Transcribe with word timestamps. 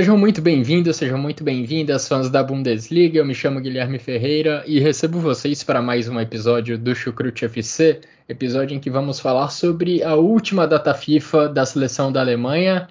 Sejam 0.00 0.16
muito 0.16 0.40
bem-vindos, 0.40 0.96
sejam 0.96 1.18
muito 1.18 1.44
bem-vindas, 1.44 2.08
fãs 2.08 2.30
da 2.30 2.42
Bundesliga. 2.42 3.18
Eu 3.18 3.26
me 3.26 3.34
chamo 3.34 3.60
Guilherme 3.60 3.98
Ferreira 3.98 4.64
e 4.66 4.80
recebo 4.80 5.20
vocês 5.20 5.62
para 5.62 5.82
mais 5.82 6.08
um 6.08 6.18
episódio 6.18 6.78
do 6.78 6.94
Chucrute 6.94 7.44
FC, 7.44 8.00
episódio 8.26 8.74
em 8.74 8.80
que 8.80 8.88
vamos 8.88 9.20
falar 9.20 9.50
sobre 9.50 10.02
a 10.02 10.14
última 10.14 10.66
data 10.66 10.94
FIFA 10.94 11.50
da 11.50 11.66
seleção 11.66 12.10
da 12.10 12.20
Alemanha. 12.20 12.88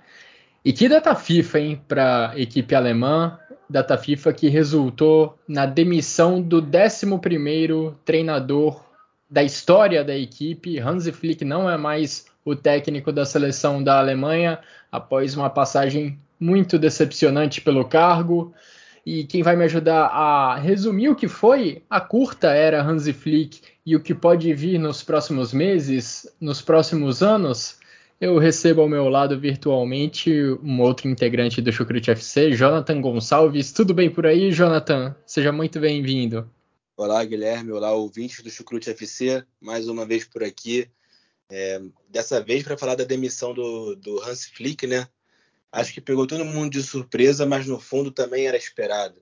E 0.64 0.72
que 0.72 0.88
data 0.88 1.16
FIFA, 1.16 1.60
hein, 1.60 1.82
para 1.88 2.34
equipe 2.36 2.76
alemã? 2.76 3.40
Data 3.68 3.98
FIFA 3.98 4.32
que 4.32 4.48
resultou 4.48 5.36
na 5.48 5.66
demissão 5.66 6.40
do 6.40 6.62
11º 6.62 7.96
treinador 8.06 8.86
da 9.28 9.42
história 9.42 10.04
da 10.04 10.16
equipe. 10.16 10.78
Hansi 10.78 11.12
Flick 11.12 11.44
não 11.44 11.68
é 11.68 11.76
mais 11.76 12.28
o 12.46 12.56
técnico 12.56 13.12
da 13.12 13.26
seleção 13.26 13.82
da 13.82 13.98
Alemanha 13.98 14.60
após 14.92 15.36
uma 15.36 15.50
passagem 15.50 16.20
muito 16.40 16.80
decepcionante 16.80 17.62
pelo 17.62 17.86
cargo. 17.86 18.54
E 19.06 19.24
quem 19.24 19.42
vai 19.42 19.56
me 19.56 19.64
ajudar 19.64 20.06
a 20.06 20.56
resumir 20.58 21.10
o 21.10 21.16
que 21.16 21.28
foi 21.28 21.84
a 21.90 22.00
curta 22.00 22.50
era 22.50 22.84
Hansi 22.84 23.14
Flick 23.14 23.62
e 23.86 23.96
o 23.96 24.00
que 24.00 24.14
pode 24.14 24.54
vir 24.54 24.78
nos 24.78 25.02
próximos 25.02 25.52
meses, 25.52 26.28
nos 26.40 26.62
próximos 26.62 27.24
anos, 27.24 27.80
eu 28.22 28.38
recebo 28.38 28.82
ao 28.82 28.90
meu 28.90 29.08
lado 29.08 29.40
virtualmente 29.40 30.30
um 30.62 30.82
outro 30.82 31.08
integrante 31.08 31.62
do 31.62 31.72
Chucrute 31.72 32.12
FC, 32.12 32.52
Jonathan 32.52 33.00
Gonçalves. 33.00 33.72
Tudo 33.72 33.94
bem 33.94 34.10
por 34.10 34.26
aí, 34.26 34.52
Jonathan? 34.52 35.16
Seja 35.26 35.52
muito 35.54 35.80
bem-vindo. 35.80 36.50
Olá, 36.98 37.24
Guilherme. 37.24 37.72
Olá, 37.72 37.94
ouvintes 37.94 38.44
do 38.44 38.50
Chucrute 38.50 38.90
FC. 38.90 39.42
Mais 39.62 39.88
uma 39.88 40.06
vez 40.06 40.26
por 40.26 40.44
aqui. 40.44 40.90
É, 41.50 41.82
dessa 42.10 42.44
vez 42.44 42.62
para 42.62 42.78
falar 42.78 42.96
da 42.96 43.06
demissão 43.06 43.54
do, 43.54 43.96
do 43.96 44.22
Hans 44.22 44.46
Flick, 44.46 44.86
né? 44.86 45.08
Acho 45.72 45.94
que 45.94 46.02
pegou 46.02 46.26
todo 46.26 46.44
mundo 46.44 46.72
de 46.72 46.82
surpresa, 46.82 47.46
mas 47.46 47.68
no 47.68 47.80
fundo 47.80 48.12
também 48.12 48.48
era 48.48 48.58
esperado. 48.58 49.22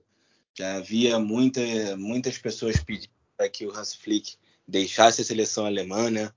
Já 0.56 0.76
havia 0.76 1.18
muita, 1.18 1.60
muitas 1.96 2.38
pessoas 2.38 2.82
pedindo 2.82 3.12
para 3.36 3.48
que 3.48 3.66
o 3.66 3.72
Hans 3.72 3.94
Flick 3.94 4.36
deixasse 4.66 5.20
a 5.20 5.24
seleção 5.24 5.66
alemã, 5.66 6.10
né? 6.10 6.32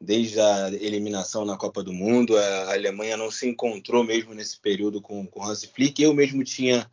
Desde 0.00 0.38
a 0.38 0.68
eliminação 0.68 1.44
na 1.44 1.56
Copa 1.56 1.82
do 1.82 1.92
Mundo, 1.92 2.36
a 2.36 2.72
Alemanha 2.72 3.16
não 3.16 3.30
se 3.30 3.48
encontrou 3.48 4.04
mesmo 4.04 4.34
nesse 4.34 4.58
período 4.58 5.00
com 5.00 5.28
o 5.32 5.42
Hans 5.42 5.64
Flick. 5.64 6.02
Eu 6.02 6.14
mesmo 6.14 6.44
tinha 6.44 6.90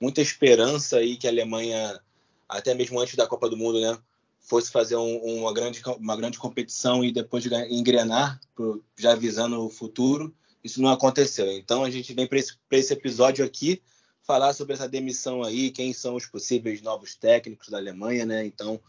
muita 0.00 0.20
esperança 0.20 0.98
aí 0.98 1.16
que 1.16 1.26
a 1.26 1.30
Alemanha, 1.30 1.98
até 2.48 2.74
mesmo 2.74 3.00
antes 3.00 3.14
da 3.14 3.26
Copa 3.26 3.48
do 3.48 3.56
Mundo, 3.56 3.80
né, 3.80 3.98
fosse 4.38 4.70
fazer 4.70 4.96
um, 4.96 5.16
uma, 5.16 5.52
grande, 5.52 5.82
uma 5.98 6.16
grande 6.16 6.38
competição 6.38 7.02
e 7.02 7.10
depois 7.10 7.44
engrenar, 7.70 8.38
já 8.98 9.14
visando 9.14 9.64
o 9.64 9.70
futuro. 9.70 10.34
Isso 10.64 10.80
não 10.80 10.90
aconteceu. 10.90 11.46
Então 11.52 11.84
a 11.84 11.90
gente 11.90 12.14
vem 12.14 12.26
para 12.26 12.38
esse, 12.38 12.54
esse 12.72 12.92
episódio 12.92 13.44
aqui 13.44 13.82
falar 14.22 14.54
sobre 14.54 14.72
essa 14.72 14.88
demissão 14.88 15.42
aí, 15.42 15.70
quem 15.70 15.92
são 15.92 16.14
os 16.14 16.24
possíveis 16.24 16.80
novos 16.80 17.14
técnicos 17.14 17.68
da 17.68 17.76
Alemanha, 17.76 18.24
né? 18.24 18.46
Então 18.46 18.80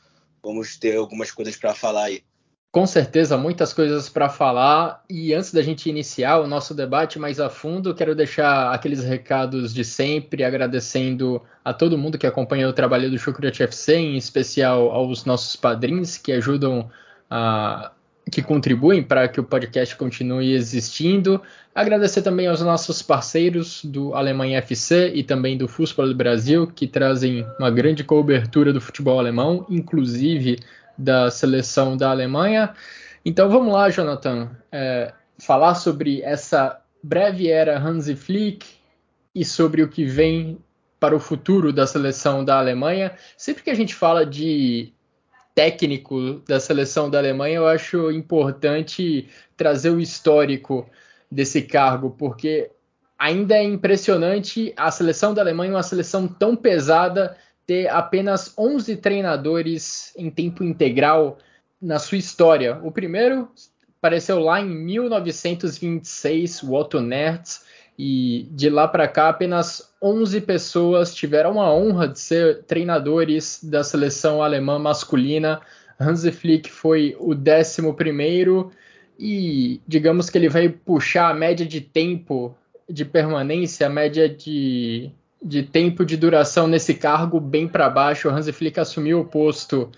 vamos 0.41 0.77
ter 0.77 0.95
algumas 0.95 1.29
coisas 1.31 1.57
para 1.57 1.75
falar 1.75 2.05
aí. 2.05 2.23
Com 2.71 2.85
certeza, 2.85 3.37
muitas 3.37 3.71
coisas 3.71 4.09
para 4.09 4.27
falar. 4.27 5.01
E 5.09 5.33
antes 5.33 5.53
da 5.53 5.61
gente 5.61 5.89
iniciar 5.89 6.39
o 6.39 6.47
nosso 6.47 6.73
debate 6.73 7.17
mais 7.17 7.39
a 7.39 7.49
fundo, 7.49 7.95
quero 7.95 8.13
deixar 8.13 8.73
aqueles 8.73 9.01
recados 9.01 9.73
de 9.73 9.85
sempre, 9.85 10.43
agradecendo 10.43 11.41
a 11.63 11.73
todo 11.73 11.97
mundo 11.97 12.17
que 12.17 12.27
acompanha 12.27 12.67
o 12.67 12.73
trabalho 12.73 13.09
do 13.09 13.17
Chucrute 13.17 13.63
FC, 13.63 13.95
em 13.95 14.17
especial 14.17 14.91
aos 14.91 15.23
nossos 15.23 15.55
padrinhos 15.55 16.17
que 16.17 16.33
ajudam 16.33 16.89
a 17.29 17.93
que 18.31 18.41
contribuem 18.41 19.03
para 19.03 19.27
que 19.27 19.39
o 19.39 19.43
podcast 19.43 19.95
continue 19.95 20.53
existindo. 20.53 21.41
Agradecer 21.73 22.21
também 22.21 22.47
aos 22.47 22.61
nossos 22.61 23.01
parceiros 23.01 23.83
do 23.85 24.15
Alemanha 24.15 24.59
FC 24.59 25.11
e 25.13 25.23
também 25.23 25.57
do 25.57 25.67
Fußball 25.67 26.07
do 26.07 26.15
Brasil, 26.15 26.67
que 26.67 26.87
trazem 26.87 27.45
uma 27.59 27.69
grande 27.69 28.03
cobertura 28.03 28.73
do 28.73 28.81
futebol 28.81 29.19
alemão, 29.19 29.65
inclusive 29.69 30.59
da 30.97 31.29
seleção 31.29 31.95
da 31.95 32.09
Alemanha. 32.09 32.73
Então 33.23 33.49
vamos 33.49 33.73
lá, 33.73 33.89
Jonathan, 33.89 34.49
é, 34.71 35.13
falar 35.37 35.75
sobre 35.75 36.21
essa 36.21 36.79
breve 37.03 37.49
era 37.49 37.79
Hansi 37.79 38.15
Flick 38.15 38.65
e 39.33 39.45
sobre 39.45 39.83
o 39.83 39.87
que 39.87 40.05
vem 40.05 40.57
para 40.99 41.15
o 41.15 41.19
futuro 41.19 41.71
da 41.71 41.85
seleção 41.85 42.43
da 42.43 42.57
Alemanha. 42.57 43.11
Sempre 43.37 43.63
que 43.63 43.69
a 43.69 43.75
gente 43.75 43.93
fala 43.93 44.25
de 44.25 44.94
técnico 45.55 46.41
da 46.47 46.59
seleção 46.59 47.09
da 47.09 47.17
Alemanha, 47.17 47.55
eu 47.55 47.67
acho 47.67 48.11
importante 48.11 49.27
trazer 49.55 49.89
o 49.89 50.01
histórico 50.01 50.87
desse 51.31 51.61
cargo, 51.61 52.11
porque 52.11 52.69
ainda 53.17 53.55
é 53.55 53.63
impressionante 53.63 54.73
a 54.75 54.91
seleção 54.91 55.33
da 55.33 55.41
Alemanha, 55.41 55.71
uma 55.71 55.81
seleção 55.81 56.27
tão 56.27 56.57
pesada, 56.57 57.37
ter 57.65 57.87
apenas 57.87 58.53
11 58.57 58.97
treinadores 58.97 60.13
em 60.17 60.29
tempo 60.29 60.61
integral 60.63 61.37
na 61.81 61.97
sua 61.99 62.17
história. 62.17 62.79
O 62.83 62.91
primeiro 62.91 63.49
apareceu 63.97 64.39
lá 64.39 64.61
em 64.61 64.67
1926, 64.67 66.63
o 66.63 66.73
Otto 66.73 66.99
Nertz, 66.99 67.65
e 67.97 68.47
de 68.51 68.69
lá 68.69 68.87
para 68.87 69.07
cá 69.07 69.29
apenas 69.29 69.93
11 70.01 70.41
pessoas 70.41 71.13
tiveram 71.13 71.61
a 71.61 71.73
honra 71.73 72.07
de 72.07 72.19
ser 72.19 72.63
treinadores 72.63 73.63
da 73.63 73.83
seleção 73.83 74.43
alemã 74.43 74.77
masculina. 74.77 75.61
Hansi 75.99 76.31
Flick 76.31 76.69
foi 76.69 77.15
o 77.19 77.33
11 77.33 78.71
e 79.17 79.79
digamos 79.87 80.29
que 80.29 80.37
ele 80.37 80.49
vai 80.49 80.67
puxar 80.67 81.29
a 81.29 81.33
média 81.33 81.65
de 81.65 81.79
tempo 81.79 82.55
de 82.87 83.05
permanência, 83.05 83.87
a 83.87 83.89
média 83.89 84.27
de, 84.27 85.09
de 85.41 85.63
tempo 85.63 86.05
de 86.05 86.17
duração 86.17 86.67
nesse 86.67 86.93
cargo 86.93 87.39
bem 87.39 87.67
para 87.67 87.89
baixo. 87.89 88.29
Hansi 88.29 88.51
Flick 88.51 88.77
assumiu 88.77 89.21
o 89.21 89.25
posto 89.25 89.89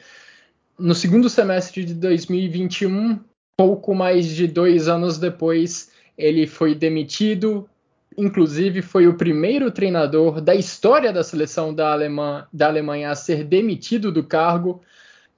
no 0.77 0.93
segundo 0.93 1.27
semestre 1.29 1.83
de 1.83 1.95
2021, 1.95 3.19
pouco 3.57 3.95
mais 3.95 4.27
de 4.27 4.47
dois 4.47 4.87
anos 4.87 5.17
depois, 5.17 5.89
ele 6.15 6.45
foi 6.45 6.75
demitido 6.75 7.67
inclusive 8.17 8.81
foi 8.81 9.07
o 9.07 9.15
primeiro 9.15 9.69
treinador 9.69 10.41
da 10.41 10.55
história 10.55 11.13
da 11.13 11.23
seleção 11.23 11.73
da, 11.73 11.91
Alemanha, 11.91 12.47
da 12.51 12.67
Alemanha 12.67 13.11
a 13.11 13.15
ser 13.15 13.43
demitido 13.43 14.11
do 14.11 14.23
cargo. 14.23 14.81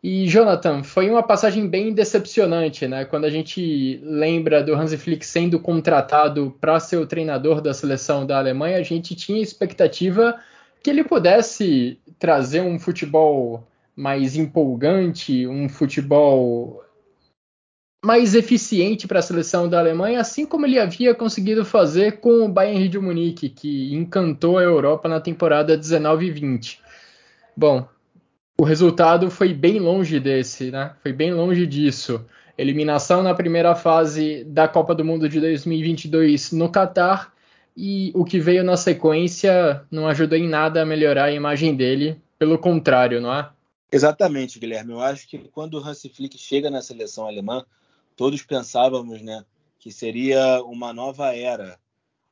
E 0.02 0.26
Jonathan, 0.28 0.82
foi 0.82 1.10
uma 1.10 1.22
passagem 1.22 1.68
bem 1.68 1.94
decepcionante, 1.94 2.88
né? 2.88 3.04
Quando 3.04 3.26
a 3.26 3.30
gente 3.30 4.00
lembra 4.02 4.64
do 4.64 4.74
Hansi 4.74 4.98
Flick 4.98 5.26
sendo 5.26 5.60
contratado 5.60 6.56
para 6.62 6.80
ser 6.80 6.96
o 6.96 7.06
treinador 7.06 7.60
da 7.60 7.74
seleção 7.74 8.26
da 8.26 8.38
Alemanha, 8.38 8.78
a 8.78 8.84
gente 8.84 9.14
tinha 9.14 9.42
expectativa 9.42 10.40
que 10.82 10.90
ele 10.90 11.04
pudesse 11.04 12.00
trazer 12.18 12.62
um 12.62 12.80
futebol 12.80 13.68
mais 13.94 14.38
empolgante, 14.38 15.46
um 15.46 15.68
futebol 15.68 16.82
mais 18.04 18.34
eficiente 18.34 19.08
para 19.08 19.20
a 19.20 19.22
seleção 19.22 19.68
da 19.68 19.80
Alemanha, 19.80 20.22
assim 20.22 20.46
como 20.46 20.66
ele 20.66 20.80
havia 20.80 21.14
conseguido 21.14 21.66
fazer 21.66 22.20
com 22.20 22.46
o 22.46 22.50
Bayern 22.50 22.88
de 22.88 22.98
Munique, 22.98 23.50
que 23.50 23.94
encantou 23.94 24.58
a 24.58 24.64
Europa 24.64 25.10
na 25.10 25.20
temporada 25.20 25.78
19 25.78 26.26
e 26.26 26.32
20. 26.32 26.82
Bom, 27.56 27.86
o 28.58 28.64
resultado 28.64 29.30
foi 29.30 29.54
bem 29.54 29.80
longe 29.80 30.20
desse, 30.20 30.72
né? 30.72 30.94
Foi 31.02 31.12
bem 31.12 31.34
longe 31.34 31.68
disso. 31.68 32.26
Eliminação 32.58 33.22
na 33.22 33.34
primeira 33.34 33.76
fase 33.76 34.44
da 34.46 34.68
Copa 34.68 34.96
do 34.96 35.04
Mundo 35.04 35.28
de 35.28 35.40
2022 35.40 36.52
no 36.54 36.70
Catar 36.70 37.34
e 37.76 38.12
o 38.14 38.26
que 38.26 38.40
veio 38.40 38.64
na 38.64 38.76
sequência 38.76 39.84
não 39.90 40.08
ajudou 40.08 40.38
em 40.38 40.48
nada 40.48 40.82
a 40.82 40.86
melhorar 40.86 41.26
a 41.26 41.32
imagem 41.32 41.76
dele, 41.76 42.22
pelo 42.38 42.58
contrário, 42.58 43.22
não 43.22 43.34
é? 43.34 43.50
Exatamente, 43.92 44.60
Guilherme. 44.60 44.92
Eu 44.92 45.02
acho 45.02 45.28
que 45.28 45.38
quando 45.54 45.76
o 45.76 45.84
Hansi 45.84 46.10
Flick 46.10 46.38
chega 46.38 46.70
na 46.70 46.82
seleção 46.82 47.26
alemã, 47.26 47.66
todos 48.20 48.44
pensávamos 48.44 49.22
né, 49.22 49.46
que 49.80 49.94
seria 49.94 50.62
uma 50.64 50.92
nova 50.92 51.34
era, 51.34 51.80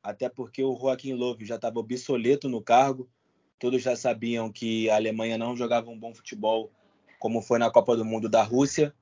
até 0.02 0.28
porque 0.28 0.62
o 0.62 0.78
Joaquim 0.78 1.14
Löw 1.14 1.34
já 1.40 1.54
estava 1.54 1.80
obsoleto 1.80 2.46
no 2.46 2.60
cargo, 2.60 3.08
todos 3.58 3.80
já 3.80 3.96
sabiam 3.96 4.52
que 4.52 4.90
a 4.90 4.96
Alemanha 4.96 5.38
não 5.38 5.56
jogava 5.56 5.88
um 5.88 5.98
bom 5.98 6.14
futebol, 6.14 6.70
como 7.18 7.40
foi 7.40 7.58
na 7.58 7.70
Copa 7.70 7.96
do 7.96 8.04
Mundo 8.04 8.28
da 8.28 8.42
Rússia, 8.42 8.94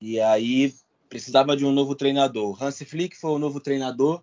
e 0.00 0.20
aí 0.20 0.72
precisava 1.08 1.56
de 1.56 1.66
um 1.66 1.72
novo 1.72 1.96
treinador. 1.96 2.62
Hansi 2.62 2.84
Flick 2.84 3.16
foi 3.16 3.32
o 3.32 3.38
novo 3.40 3.58
treinador, 3.58 4.22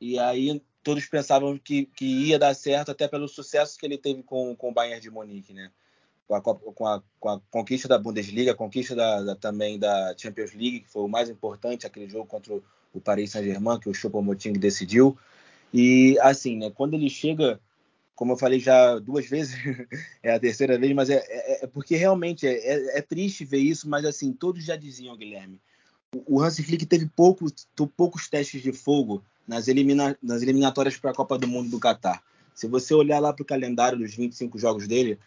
e 0.00 0.18
aí 0.18 0.62
todos 0.82 1.04
pensavam 1.04 1.58
que, 1.58 1.84
que 1.84 2.06
ia 2.06 2.38
dar 2.38 2.54
certo, 2.54 2.90
até 2.90 3.06
pelo 3.06 3.28
sucesso 3.28 3.76
que 3.76 3.84
ele 3.84 3.98
teve 3.98 4.22
com, 4.22 4.56
com 4.56 4.70
o 4.70 4.72
Bayern 4.72 4.98
de 4.98 5.10
Munique, 5.10 5.52
né? 5.52 5.70
Com 6.28 6.34
a, 6.34 6.42
com 6.42 6.86
a, 6.86 7.02
com 7.18 7.28
a 7.30 7.40
conquista 7.50 7.88
da 7.88 7.98
Bundesliga, 7.98 8.52
a 8.52 8.54
conquista 8.54 8.94
da, 8.94 9.22
da, 9.22 9.34
também 9.34 9.78
da 9.78 10.14
Champions 10.16 10.52
League, 10.52 10.80
que 10.80 10.90
foi 10.90 11.02
o 11.02 11.08
mais 11.08 11.30
importante, 11.30 11.86
aquele 11.86 12.08
jogo 12.08 12.26
contra 12.26 12.52
o, 12.54 13.00
Paris 13.00 13.30
Saint-Germain, 13.30 13.78
que 13.78 13.88
o 13.88 13.94
Choupo-Moting 13.94 14.52
decidiu. 14.52 15.16
E 15.72 16.18
assim, 16.20 16.56
né, 16.56 16.70
quando 16.70 16.94
ele 16.94 17.08
chega, 17.08 17.58
como 18.14 18.32
eu 18.32 18.36
falei 18.36 18.60
já 18.60 18.98
duas 18.98 19.24
vezes, 19.30 19.56
é 20.22 20.34
a 20.34 20.40
terceira 20.40 20.78
vez, 20.78 20.92
mas 20.92 21.08
é, 21.08 21.24
é, 21.26 21.64
é 21.64 21.66
porque 21.66 21.96
realmente 21.96 22.46
é, 22.46 22.52
é, 22.52 22.98
é, 22.98 23.02
triste 23.02 23.44
ver 23.44 23.58
isso, 23.58 23.88
mas 23.88 24.04
assim, 24.04 24.32
todos 24.32 24.64
já 24.64 24.76
diziam, 24.76 25.16
Guilherme, 25.16 25.58
o 26.26 26.42
Hansi 26.42 26.62
Flick 26.62 26.84
teve 26.84 27.06
pouco, 27.06 27.46
poucos 27.96 28.28
testes 28.28 28.62
de 28.62 28.72
fogo 28.72 29.22
nas, 29.46 29.68
elimina, 29.68 30.16
nas 30.22 30.42
eliminatórias 30.42 30.96
para 30.96 31.10
a 31.10 31.14
Copa 31.14 31.38
do 31.38 31.48
Mundo 31.48 31.70
do 31.70 31.80
Catar. 31.80 32.22
Se 32.54 32.66
você 32.66 32.92
olhar 32.92 33.20
lá 33.20 33.32
para 33.32 33.42
o 33.42 33.46
calendário 33.46 33.98
dos 33.98 34.14
25 34.14 34.58
jogos 34.58 34.88
dele, 34.88 35.18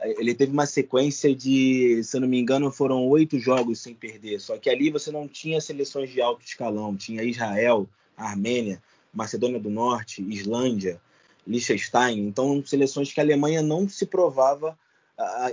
ele 0.00 0.34
teve 0.34 0.52
uma 0.52 0.66
sequência 0.66 1.34
de, 1.34 2.02
se 2.04 2.16
eu 2.16 2.20
não 2.20 2.28
me 2.28 2.38
engano, 2.38 2.70
foram 2.70 3.06
oito 3.08 3.38
jogos 3.38 3.80
sem 3.80 3.94
perder. 3.94 4.40
Só 4.40 4.56
que 4.56 4.70
ali 4.70 4.90
você 4.90 5.10
não 5.10 5.26
tinha 5.26 5.60
seleções 5.60 6.10
de 6.10 6.20
alto 6.20 6.44
escalão. 6.44 6.96
Tinha 6.96 7.24
Israel, 7.24 7.88
Armênia, 8.16 8.80
Macedônia 9.12 9.58
do 9.58 9.70
Norte, 9.70 10.22
Islândia, 10.22 11.00
Liechtenstein. 11.46 12.20
Então, 12.20 12.62
seleções 12.64 13.12
que 13.12 13.20
a 13.20 13.22
Alemanha 13.24 13.60
não 13.60 13.88
se 13.88 14.06
provava 14.06 14.78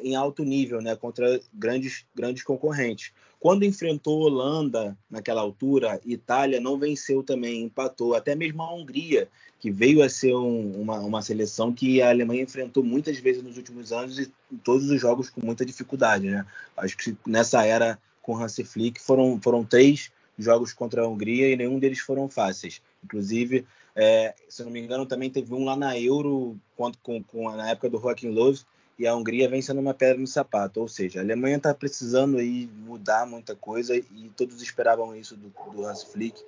em 0.04 0.16
alto 0.16 0.44
nível, 0.44 0.82
né, 0.82 0.96
contra 0.96 1.40
grandes, 1.54 2.06
grandes 2.14 2.44
concorrentes. 2.44 3.12
Quando 3.40 3.64
enfrentou 3.64 4.22
Holanda 4.22 4.98
naquela 5.10 5.42
altura, 5.42 6.00
Itália 6.06 6.60
não 6.60 6.78
venceu 6.78 7.24
também, 7.24 7.64
empatou. 7.64 8.16
Até 8.16 8.36
mesmo 8.36 8.62
a 8.62 8.74
Hungria, 8.74 9.28
que 9.60 9.72
veio 9.72 10.02
a 10.04 10.10
ser 10.10 10.34
um, 10.36 10.82
uma, 10.82 11.00
uma 11.00 11.22
seleção 11.22 11.74
que 11.74 12.02
a 12.02 12.10
Alemanha 12.10 12.44
enfrentou 12.44 12.84
muitas 12.84 13.18
vezes 13.18 13.44
nos 13.44 13.58
últimos 13.58 13.92
anos 13.92 14.20
e 14.20 14.32
todos 14.64 14.90
os 14.90 15.00
jogos 15.00 15.30
com 15.30 15.46
muita 15.46 15.66
dificuldade. 15.66 16.28
Né? 16.28 16.46
Acho 16.78 16.98
que 16.98 17.16
nessa 17.26 17.64
era 17.66 18.00
com 18.22 18.38
Hansi 18.38 18.64
Flick 18.64 19.00
foram, 19.00 19.40
foram 19.42 19.64
três 19.64 20.12
jogos 20.38 20.74
contra 20.74 21.04
a 21.04 21.08
Hungria 21.08 21.52
e 21.52 21.56
nenhum 21.56 21.80
deles 21.80 22.00
foram 22.00 22.28
fáceis. 22.28 22.82
Inclusive, 23.04 23.66
é, 23.96 24.34
se 24.50 24.64
não 24.64 24.72
me 24.72 24.82
engano, 24.82 25.06
também 25.06 25.30
teve 25.30 25.54
um 25.54 25.64
lá 25.64 25.76
na 25.76 25.98
Euro, 26.00 26.58
com, 26.76 26.92
com, 27.02 27.24
com 27.24 27.52
na 27.56 27.70
época 27.70 27.90
do 27.90 28.00
Joaquim 28.00 28.30
Love, 28.30 28.62
e 28.98 29.06
a 29.06 29.16
Hungria 29.16 29.50
vem 29.50 29.62
sendo 29.62 29.82
uma 29.82 29.94
pedra 29.94 30.18
no 30.18 30.28
sapato. 30.28 30.80
Ou 30.80 30.88
seja, 30.88 31.20
a 31.20 31.24
Alemanha 31.24 31.58
está 31.58 31.74
precisando 31.74 32.38
aí 32.38 32.70
mudar 32.78 33.26
muita 33.26 33.56
coisa 33.56 33.96
e 33.96 34.32
todos 34.36 34.62
esperavam 34.62 35.16
isso 35.16 35.36
do, 35.36 35.54
do 35.72 35.86
Hans 35.86 36.04
Flick 36.04 36.42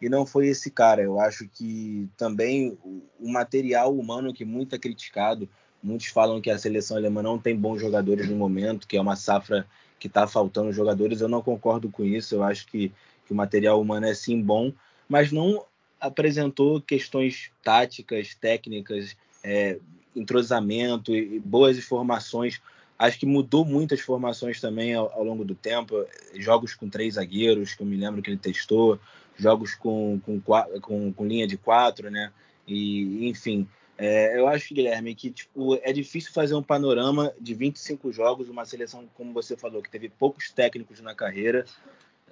e 0.00 0.08
não 0.08 0.24
foi 0.24 0.48
esse 0.48 0.70
cara. 0.70 1.02
Eu 1.02 1.20
acho 1.20 1.46
que 1.48 2.08
também 2.16 2.76
o 3.18 3.28
material 3.30 3.94
humano 3.96 4.32
que 4.32 4.44
muito 4.44 4.74
é 4.74 4.78
criticado, 4.78 5.48
muitos 5.82 6.06
falam 6.06 6.40
que 6.40 6.50
a 6.50 6.58
seleção 6.58 6.96
alemã 6.96 7.22
não 7.22 7.38
tem 7.38 7.54
bons 7.54 7.80
jogadores 7.80 8.28
no 8.28 8.36
momento, 8.36 8.86
que 8.86 8.96
é 8.96 9.00
uma 9.00 9.16
safra 9.16 9.66
que 9.98 10.06
está 10.06 10.26
faltando 10.26 10.72
jogadores. 10.72 11.20
Eu 11.20 11.28
não 11.28 11.42
concordo 11.42 11.90
com 11.90 12.02
isso. 12.02 12.34
Eu 12.34 12.42
acho 12.42 12.66
que, 12.66 12.90
que 13.26 13.32
o 13.32 13.36
material 13.36 13.80
humano 13.80 14.06
é 14.06 14.14
sim 14.14 14.40
bom, 14.40 14.72
mas 15.06 15.30
não 15.30 15.64
apresentou 16.00 16.80
questões 16.80 17.50
táticas, 17.62 18.34
técnicas, 18.34 19.14
é, 19.44 19.78
entrosamento 20.14 21.14
e 21.14 21.38
boas 21.40 21.78
informações. 21.78 22.60
Acho 22.98 23.18
que 23.18 23.26
mudou 23.26 23.64
muitas 23.64 24.00
formações 24.00 24.60
também 24.60 24.94
ao, 24.94 25.10
ao, 25.12 25.24
longo 25.24 25.44
do 25.44 25.54
tempo. 25.54 26.04
Jogos 26.34 26.74
com 26.74 26.88
três 26.88 27.14
zagueiros, 27.14 27.74
que 27.74 27.82
eu 27.82 27.86
me 27.86 27.96
lembro 27.96 28.20
que 28.20 28.30
ele 28.30 28.36
testou, 28.36 29.00
jogos 29.36 29.74
com, 29.74 30.20
com, 30.20 30.40
com, 30.80 31.12
com 31.12 31.26
linha 31.26 31.46
de 31.46 31.56
quatro, 31.56 32.10
né? 32.10 32.30
E, 32.66 33.26
enfim, 33.28 33.66
é, 33.96 34.38
eu 34.38 34.46
acho, 34.46 34.74
Guilherme, 34.74 35.14
que 35.14 35.30
tipo, 35.30 35.78
é 35.82 35.92
difícil 35.92 36.32
fazer 36.32 36.54
um 36.54 36.62
panorama 36.62 37.32
de 37.40 37.54
25 37.54 38.12
jogos, 38.12 38.48
uma 38.48 38.64
seleção, 38.64 39.08
como 39.14 39.32
você 39.32 39.56
falou, 39.56 39.82
que 39.82 39.90
teve 39.90 40.08
poucos 40.08 40.50
técnicos 40.50 41.00
na 41.00 41.14
carreira, 41.14 41.64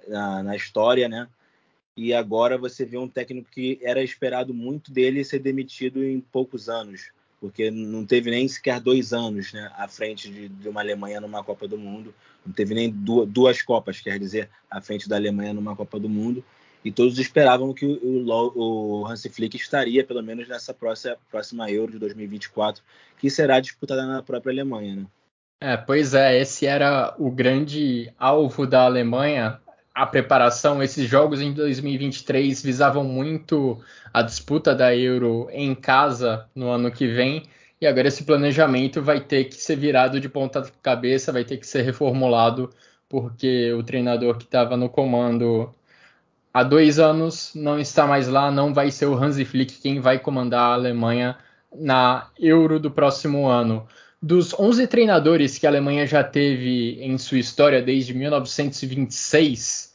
na, 0.07 0.43
na 0.43 0.55
história, 0.55 1.09
né? 1.09 1.27
E 1.97 2.13
agora 2.13 2.57
você 2.57 2.85
vê 2.85 2.97
um 2.97 3.07
técnico 3.07 3.49
que 3.51 3.79
era 3.81 4.01
esperado 4.01 4.53
muito 4.53 4.91
dele 4.91 5.23
ser 5.23 5.39
demitido 5.39 6.03
em 6.03 6.21
poucos 6.21 6.69
anos 6.69 7.11
porque 7.39 7.71
não 7.71 8.05
teve 8.05 8.29
nem 8.29 8.47
sequer 8.47 8.79
dois 8.79 9.13
anos 9.13 9.53
né, 9.53 9.71
à 9.75 9.87
frente 9.87 10.29
de, 10.29 10.49
de, 10.49 10.69
uma 10.69 10.81
Alemanha 10.81 11.21
numa 11.21 11.43
Copa 11.43 11.67
do 11.67 11.77
Mundo, 11.77 12.13
não 12.45 12.53
teve 12.53 12.73
nem 12.73 12.89
duas, 12.89 13.27
duas, 13.29 13.61
Copas, 13.61 14.01
quer 14.01 14.19
dizer, 14.19 14.49
à 14.69 14.81
frente 14.81 15.07
da 15.07 15.15
Alemanha 15.15 15.53
numa 15.53 15.75
Copa 15.75 15.99
do 15.99 16.09
Mundo, 16.09 16.43
e 16.83 16.91
todos 16.91 17.17
esperavam 17.19 17.73
que 17.73 17.85
o, 17.85 18.25
o, 18.25 19.03
o 19.03 19.17
Flick 19.31 19.57
estaria, 19.57 20.03
pelo 20.03 20.23
menos 20.23 20.47
nessa 20.47 20.73
próxima, 20.73 21.17
próxima 21.29 21.69
Euro 21.69 21.91
de 21.91 21.99
2024, 21.99 22.83
que 23.17 23.29
será 23.29 23.59
disputada 23.59 24.05
na 24.05 24.23
própria 24.23 24.51
Alemanha. 24.51 24.95
Né? 24.95 25.05
É, 25.61 25.75
pois 25.75 26.13
é, 26.13 26.39
esse 26.39 26.65
era 26.65 27.13
o 27.19 27.29
grande 27.29 28.13
alvo 28.17 28.65
da 28.65 28.85
Alemanha 28.85 29.59
a 29.99 30.05
preparação, 30.05 30.81
esses 30.81 31.09
jogos 31.09 31.41
em 31.41 31.51
2023 31.51 32.63
visavam 32.63 33.03
muito 33.03 33.83
a 34.13 34.21
disputa 34.21 34.73
da 34.73 34.95
Euro 34.95 35.49
em 35.51 35.75
casa 35.75 36.47
no 36.55 36.69
ano 36.69 36.89
que 36.89 37.05
vem, 37.05 37.43
e 37.81 37.85
agora 37.85 38.07
esse 38.07 38.23
planejamento 38.23 39.01
vai 39.01 39.19
ter 39.19 39.43
que 39.45 39.55
ser 39.55 39.75
virado 39.75 40.17
de 40.21 40.29
ponta 40.29 40.63
cabeça, 40.81 41.33
vai 41.33 41.43
ter 41.43 41.57
que 41.57 41.67
ser 41.67 41.81
reformulado, 41.81 42.69
porque 43.09 43.73
o 43.73 43.83
treinador 43.83 44.37
que 44.37 44.45
estava 44.45 44.77
no 44.77 44.87
comando 44.87 45.69
há 46.53 46.63
dois 46.63 46.97
anos 46.97 47.51
não 47.53 47.77
está 47.77 48.07
mais 48.07 48.29
lá, 48.29 48.49
não 48.49 48.73
vai 48.73 48.91
ser 48.91 49.05
o 49.05 49.21
Hansi 49.21 49.43
Flick 49.43 49.81
quem 49.81 49.99
vai 49.99 50.17
comandar 50.17 50.71
a 50.71 50.73
Alemanha 50.75 51.37
na 51.75 52.29
Euro 52.39 52.79
do 52.79 52.89
próximo 52.89 53.49
ano. 53.49 53.85
Dos 54.21 54.57
11 54.57 54.87
treinadores 54.87 55.57
que 55.57 55.67
a 55.67 55.69
Alemanha 55.69 56.07
já 56.07 56.23
teve 56.23 56.97
em 57.01 57.17
sua 57.17 57.39
história 57.39 57.81
desde 57.81 58.13
1926, 58.13 59.88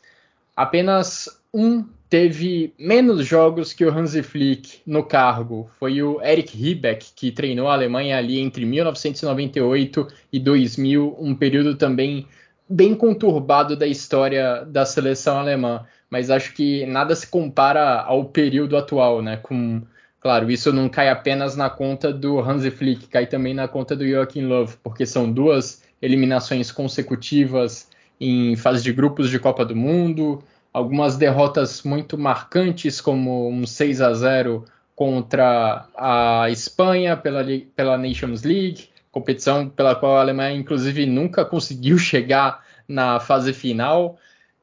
apenas 0.57 1.29
um 1.53 1.85
teve 2.09 2.73
menos 2.79 3.27
jogos 3.27 3.73
que 3.73 3.85
o 3.85 3.91
Hansi 3.91 4.23
Flick 4.23 4.81
no 4.87 5.03
cargo. 5.03 5.69
Foi 5.79 6.01
o 6.03 6.23
Eric 6.23 6.57
Riebeck, 6.57 7.07
que 7.17 7.33
treinou 7.33 7.69
a 7.69 7.73
Alemanha 7.73 8.19
ali 8.19 8.39
entre 8.39 8.65
1998 8.65 10.07
e 10.33 10.39
2000, 10.39 11.17
um 11.19 11.35
período 11.35 11.75
também 11.75 12.27
bem 12.69 12.95
conturbado 12.95 13.77
da 13.77 13.87
história 13.87 14.65
da 14.65 14.87
seleção 14.87 15.39
alemã. 15.39 15.85
Mas 16.09 16.31
acho 16.31 16.55
que 16.55 16.87
nada 16.87 17.17
se 17.17 17.27
compara 17.27 18.01
ao 18.03 18.27
período 18.27 18.77
atual, 18.77 19.21
né? 19.21 19.37
Com 19.39 19.83
Claro, 20.25 20.51
isso 20.51 20.73
não 20.73 20.89
cai 20.89 21.11
apenas 21.11 21.55
na 21.55 21.69
conta 21.69 22.11
do 22.11 22.41
Hansi 22.41 22.71
Flick, 22.71 23.09
cai 23.09 23.27
também 23.27 23.53
na 23.53 23.69
conta 23.69 23.95
do 23.95 24.09
Joachim 24.09 24.47
Löw, 24.47 24.67
porque 24.83 25.05
são 25.05 25.31
duas 25.31 25.83
eliminações 26.01 26.73
consecutivas 26.73 27.91
em 28.19 28.57
fase 28.57 28.83
de 28.83 28.91
grupos 28.91 29.29
de 29.29 29.39
Copa 29.39 29.67
do 29.67 29.77
Mundo, 29.77 30.43
algumas 30.75 31.17
derrotas 31.17 31.85
muito 31.85 32.19
marcantes, 32.19 33.01
como 33.01 33.49
um 33.49 33.65
6 33.65 34.01
a 34.01 34.13
0 34.13 34.65
contra 34.97 35.87
a 35.97 36.51
Espanha 36.51 37.17
pela, 37.17 37.45
pela 37.77 37.97
Nations 37.97 38.43
League, 38.43 38.89
competição 39.13 39.69
pela 39.69 39.95
qual 39.95 40.17
a 40.17 40.21
Alemanha, 40.21 40.59
inclusive, 40.59 41.07
nunca 41.07 41.45
conseguiu 41.45 41.97
chegar 41.99 42.65
na 42.89 43.21
fase 43.21 43.53
final. 43.53 44.19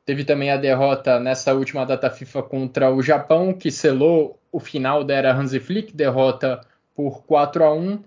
Teve 0.05 0.25
também 0.25 0.51
a 0.51 0.57
derrota 0.57 1.17
nessa 1.17 1.53
última 1.53 1.85
data 1.85 2.09
FIFA 2.09 2.43
contra 2.43 2.93
o 2.93 3.01
Japão, 3.01 3.53
que 3.53 3.71
selou 3.71 4.37
o 4.51 4.59
final 4.59 5.05
da 5.05 5.13
era 5.13 5.33
Hansi 5.33 5.61
Flick, 5.61 5.95
derrota 5.95 6.59
por 6.93 7.23
4 7.23 7.63
a 7.63 7.73
1. 7.73 8.03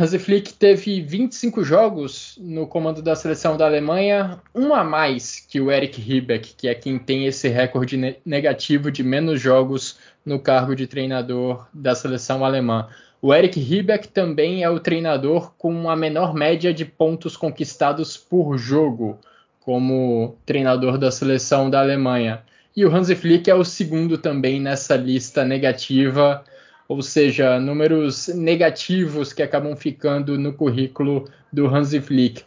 Hansi 0.00 0.16
Flick 0.20 0.54
teve 0.54 1.00
25 1.02 1.64
jogos 1.64 2.38
no 2.40 2.68
comando 2.68 3.02
da 3.02 3.16
seleção 3.16 3.56
da 3.56 3.66
Alemanha, 3.66 4.40
um 4.54 4.72
a 4.72 4.84
mais 4.84 5.40
que 5.40 5.60
o 5.60 5.72
Eric 5.72 6.00
Riebeck, 6.00 6.54
que 6.56 6.68
é 6.68 6.74
quem 6.74 7.00
tem 7.00 7.26
esse 7.26 7.48
recorde 7.48 8.16
negativo 8.24 8.92
de 8.92 9.02
menos 9.02 9.40
jogos 9.40 9.98
no 10.24 10.38
cargo 10.38 10.76
de 10.76 10.86
treinador 10.86 11.66
da 11.74 11.96
seleção 11.96 12.44
alemã. 12.44 12.86
O 13.20 13.34
Eric 13.34 13.58
Riebeck 13.58 14.06
também 14.06 14.62
é 14.62 14.70
o 14.70 14.78
treinador 14.78 15.52
com 15.58 15.90
a 15.90 15.96
menor 15.96 16.32
média 16.32 16.72
de 16.72 16.84
pontos 16.84 17.36
conquistados 17.36 18.16
por 18.16 18.56
jogo, 18.56 19.18
como 19.58 20.36
treinador 20.46 20.96
da 20.96 21.10
seleção 21.10 21.68
da 21.68 21.80
Alemanha. 21.80 22.40
E 22.76 22.86
o 22.86 22.94
Hansi 22.94 23.16
Flick 23.16 23.50
é 23.50 23.54
o 23.56 23.64
segundo 23.64 24.16
também 24.16 24.60
nessa 24.60 24.94
lista 24.94 25.44
negativa, 25.44 26.44
ou 26.88 27.02
seja, 27.02 27.60
números 27.60 28.28
negativos 28.28 29.34
que 29.34 29.42
acabam 29.42 29.76
ficando 29.76 30.38
no 30.38 30.54
currículo 30.54 31.28
do 31.52 31.66
Hansi 31.66 32.00
Flick. 32.00 32.42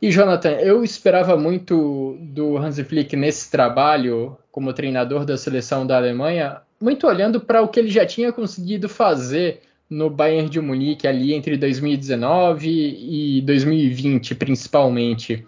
E 0.00 0.10
Jonathan, 0.10 0.52
eu 0.52 0.82
esperava 0.84 1.36
muito 1.36 2.16
do 2.20 2.56
Hansi 2.56 2.84
Flick 2.84 3.16
nesse 3.16 3.50
trabalho 3.50 4.38
como 4.52 4.72
treinador 4.72 5.24
da 5.24 5.36
seleção 5.36 5.86
da 5.86 5.96
Alemanha, 5.96 6.58
muito 6.80 7.06
olhando 7.06 7.40
para 7.40 7.60
o 7.60 7.68
que 7.68 7.80
ele 7.80 7.90
já 7.90 8.06
tinha 8.06 8.32
conseguido 8.32 8.88
fazer 8.88 9.60
no 9.90 10.08
Bayern 10.08 10.48
de 10.48 10.60
Munique 10.60 11.06
ali 11.06 11.34
entre 11.34 11.56
2019 11.56 12.68
e 12.68 13.42
2020, 13.42 14.36
principalmente. 14.36 15.44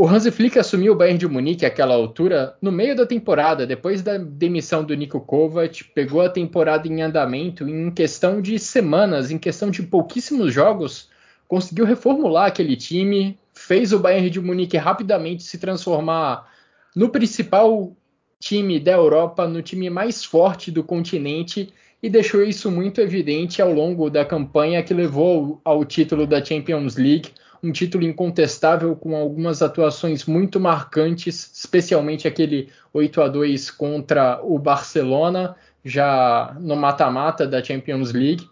O 0.00 0.06
Hansi 0.06 0.30
Flick 0.30 0.56
assumiu 0.56 0.92
o 0.92 0.96
Bayern 0.96 1.18
de 1.18 1.26
Munique 1.26 1.66
àquela 1.66 1.92
altura 1.92 2.56
no 2.62 2.70
meio 2.70 2.94
da 2.94 3.04
temporada, 3.04 3.66
depois 3.66 4.00
da 4.00 4.16
demissão 4.16 4.84
do 4.84 4.94
Niko 4.94 5.20
Kovac, 5.20 5.82
pegou 5.92 6.20
a 6.20 6.30
temporada 6.30 6.86
em 6.86 7.02
andamento 7.02 7.68
em 7.68 7.90
questão 7.90 8.40
de 8.40 8.60
semanas, 8.60 9.32
em 9.32 9.38
questão 9.38 9.72
de 9.72 9.82
pouquíssimos 9.82 10.54
jogos, 10.54 11.08
conseguiu 11.48 11.84
reformular 11.84 12.46
aquele 12.46 12.76
time, 12.76 13.36
fez 13.52 13.92
o 13.92 13.98
Bayern 13.98 14.30
de 14.30 14.40
Munique 14.40 14.76
rapidamente 14.76 15.42
se 15.42 15.58
transformar 15.58 16.48
no 16.94 17.08
principal 17.08 17.92
time 18.38 18.78
da 18.78 18.92
Europa, 18.92 19.48
no 19.48 19.62
time 19.62 19.90
mais 19.90 20.24
forte 20.24 20.70
do 20.70 20.84
continente 20.84 21.74
e 22.00 22.08
deixou 22.08 22.44
isso 22.44 22.70
muito 22.70 23.00
evidente 23.00 23.60
ao 23.60 23.72
longo 23.72 24.08
da 24.08 24.24
campanha 24.24 24.80
que 24.80 24.94
levou 24.94 25.60
ao 25.64 25.84
título 25.84 26.24
da 26.24 26.44
Champions 26.44 26.94
League 26.94 27.32
um 27.62 27.72
título 27.72 28.04
incontestável 28.04 28.94
com 28.94 29.16
algumas 29.16 29.62
atuações 29.62 30.24
muito 30.24 30.60
marcantes, 30.60 31.50
especialmente 31.54 32.28
aquele 32.28 32.70
8 32.92 33.22
a 33.22 33.28
2 33.28 33.70
contra 33.70 34.40
o 34.42 34.58
Barcelona, 34.58 35.56
já 35.84 36.56
no 36.60 36.76
mata-mata 36.76 37.46
da 37.46 37.62
Champions 37.62 38.12
League. 38.12 38.48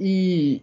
E 0.00 0.62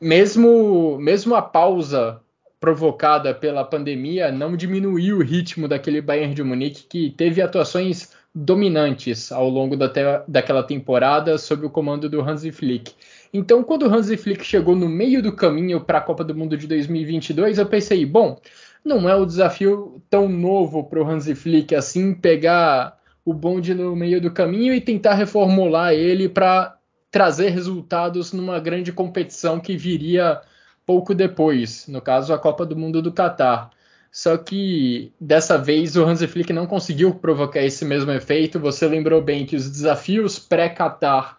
mesmo, 0.00 0.98
mesmo 0.98 1.34
a 1.34 1.42
pausa 1.42 2.20
provocada 2.58 3.34
pela 3.34 3.64
pandemia 3.64 4.32
não 4.32 4.56
diminuiu 4.56 5.18
o 5.18 5.22
ritmo 5.22 5.68
daquele 5.68 6.00
Bayern 6.00 6.34
de 6.34 6.42
Munique 6.42 6.84
que 6.88 7.10
teve 7.10 7.42
atuações 7.42 8.12
dominantes 8.34 9.32
ao 9.32 9.48
longo 9.48 9.76
da 9.76 9.88
te 9.88 10.00
daquela 10.28 10.62
temporada 10.62 11.38
sob 11.38 11.66
o 11.66 11.70
comando 11.70 12.08
do 12.08 12.20
Hansi 12.20 12.52
Flick. 12.52 12.94
Então, 13.36 13.62
quando 13.62 13.82
o 13.82 13.94
Hansi 13.94 14.16
Flick 14.16 14.42
chegou 14.42 14.74
no 14.74 14.88
meio 14.88 15.22
do 15.22 15.30
caminho 15.30 15.78
para 15.78 15.98
a 15.98 16.00
Copa 16.00 16.24
do 16.24 16.34
Mundo 16.34 16.56
de 16.56 16.66
2022, 16.66 17.58
eu 17.58 17.66
pensei, 17.66 18.06
bom, 18.06 18.40
não 18.82 19.06
é 19.06 19.14
um 19.14 19.26
desafio 19.26 20.02
tão 20.08 20.26
novo 20.26 20.84
para 20.84 21.02
o 21.02 21.06
Hansi 21.06 21.34
Flick 21.34 21.74
assim 21.74 22.14
pegar 22.14 22.98
o 23.26 23.34
bonde 23.34 23.74
no 23.74 23.94
meio 23.94 24.22
do 24.22 24.30
caminho 24.30 24.72
e 24.72 24.80
tentar 24.80 25.12
reformular 25.12 25.92
ele 25.92 26.30
para 26.30 26.78
trazer 27.10 27.50
resultados 27.50 28.32
numa 28.32 28.58
grande 28.58 28.90
competição 28.90 29.60
que 29.60 29.76
viria 29.76 30.40
pouco 30.86 31.14
depois, 31.14 31.86
no 31.88 32.00
caso 32.00 32.32
a 32.32 32.38
Copa 32.38 32.64
do 32.64 32.74
Mundo 32.74 33.02
do 33.02 33.12
Catar. 33.12 33.68
Só 34.10 34.38
que 34.38 35.12
dessa 35.20 35.58
vez 35.58 35.94
o 35.94 36.04
Hansi 36.04 36.26
Flick 36.26 36.54
não 36.54 36.66
conseguiu 36.66 37.14
provocar 37.14 37.60
esse 37.60 37.84
mesmo 37.84 38.10
efeito. 38.12 38.58
Você 38.60 38.88
lembrou 38.88 39.20
bem 39.20 39.44
que 39.44 39.56
os 39.56 39.68
desafios 39.68 40.38
pré-Catar 40.38 41.35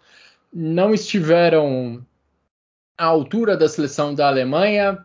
não 0.54 0.94
estiveram 0.94 2.06
à 2.98 3.06
altura 3.06 3.56
da 3.56 3.68
seleção 3.68 4.14
da 4.14 4.28
Alemanha. 4.28 5.04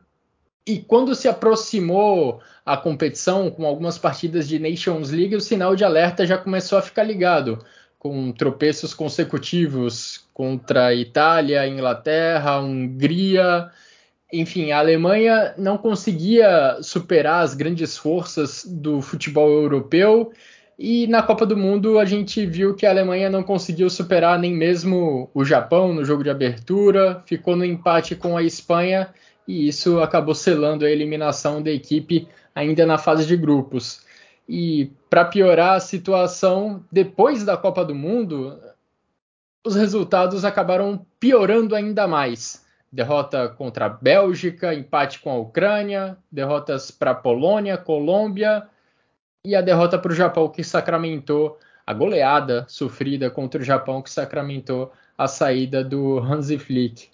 E 0.67 0.79
quando 0.79 1.15
se 1.15 1.29
aproximou 1.29 2.41
a 2.65 2.77
competição 2.77 3.51
com 3.51 3.67
algumas 3.67 3.99
partidas 3.99 4.49
de 4.49 4.59
Nations 4.59 5.11
League, 5.11 5.35
o 5.35 5.41
sinal 5.41 5.75
de 5.75 5.85
alerta 5.85 6.27
já 6.27 6.39
começou 6.39 6.79
a 6.79 6.83
ficar 6.83 7.03
ligado, 7.03 7.59
com 7.99 8.33
tropeços 8.33 8.95
consecutivos 8.95 10.25
contra 10.33 10.95
Itália, 10.95 11.67
Inglaterra, 11.67 12.61
Hungria 12.61 13.71
enfim, 14.33 14.71
a 14.71 14.79
Alemanha 14.79 15.55
não 15.59 15.77
conseguia 15.77 16.79
superar 16.81 17.45
as 17.45 17.53
grandes 17.53 17.99
forças 17.99 18.65
do 18.65 19.03
futebol 19.03 19.51
europeu 19.51 20.33
e 20.79 21.07
na 21.07 21.23
Copa 21.23 21.45
do 21.47 21.57
Mundo 21.57 21.99
a 21.99 22.05
gente 22.05 22.45
viu 22.47 22.75
que 22.75 22.87
a 22.87 22.91
Alemanha 22.91 23.29
não 23.29 23.43
conseguiu 23.43 23.89
superar 23.91 24.39
nem 24.39 24.53
mesmo 24.53 25.31
o 25.35 25.45
Japão 25.45 25.93
no 25.93 26.05
jogo 26.05 26.25
de 26.25 26.31
abertura, 26.31 27.23
ficou 27.27 27.55
no 27.55 27.65
empate 27.65 28.17
com 28.17 28.37
a 28.37 28.43
Espanha 28.43 29.13
e 29.47 29.69
isso 29.69 30.01
acabou 30.01 30.35
selando 30.35 30.85
a 30.85 30.91
eliminação 30.91 31.63
da 31.63 31.71
equipe 31.71 32.29
ainda 32.55 32.87
na 32.87 32.99
fase 32.99 33.27
de 33.27 33.37
grupos. 33.37 34.05
E 34.49 34.91
para 35.09 35.25
piorar 35.25 35.75
a 35.75 35.81
situação, 35.81 36.85
depois 36.91 37.45
da 37.45 37.57
Copa 37.57 37.85
do 37.85 37.95
Mundo, 37.95 38.59
os 39.65 39.77
resultados 39.77 40.45
acabaram 40.45 41.07
piorando 41.21 41.75
ainda 41.75 42.07
mais 42.07 42.63
derrota 42.93 43.49
contra 43.49 43.87
a 43.87 43.89
Bélgica, 43.89 44.75
empate 44.75 45.21
com 45.21 45.31
a 45.31 45.39
Ucrânia, 45.39 46.19
derrotas 46.31 46.91
para 46.91 47.13
a 47.13 47.15
Polônia, 47.15 47.79
Colômbia 47.79 48.69
e 49.45 49.57
a 49.57 49.61
derrota 49.61 49.99
para 49.99 50.13
o 50.13 50.15
Japão 50.15 50.49
que 50.49 50.63
sacramentou 50.63 51.59
a 51.87 51.93
goleada 51.93 52.65
sofrida 52.69 53.31
contra 53.31 53.61
o 53.61 53.65
Japão 53.65 54.01
que 54.01 54.11
sacramentou 54.11 54.93
a 55.19 55.27
saída 55.27 55.83
do 55.83 56.19
Hansi 56.19 56.59
Flick. 56.59 57.09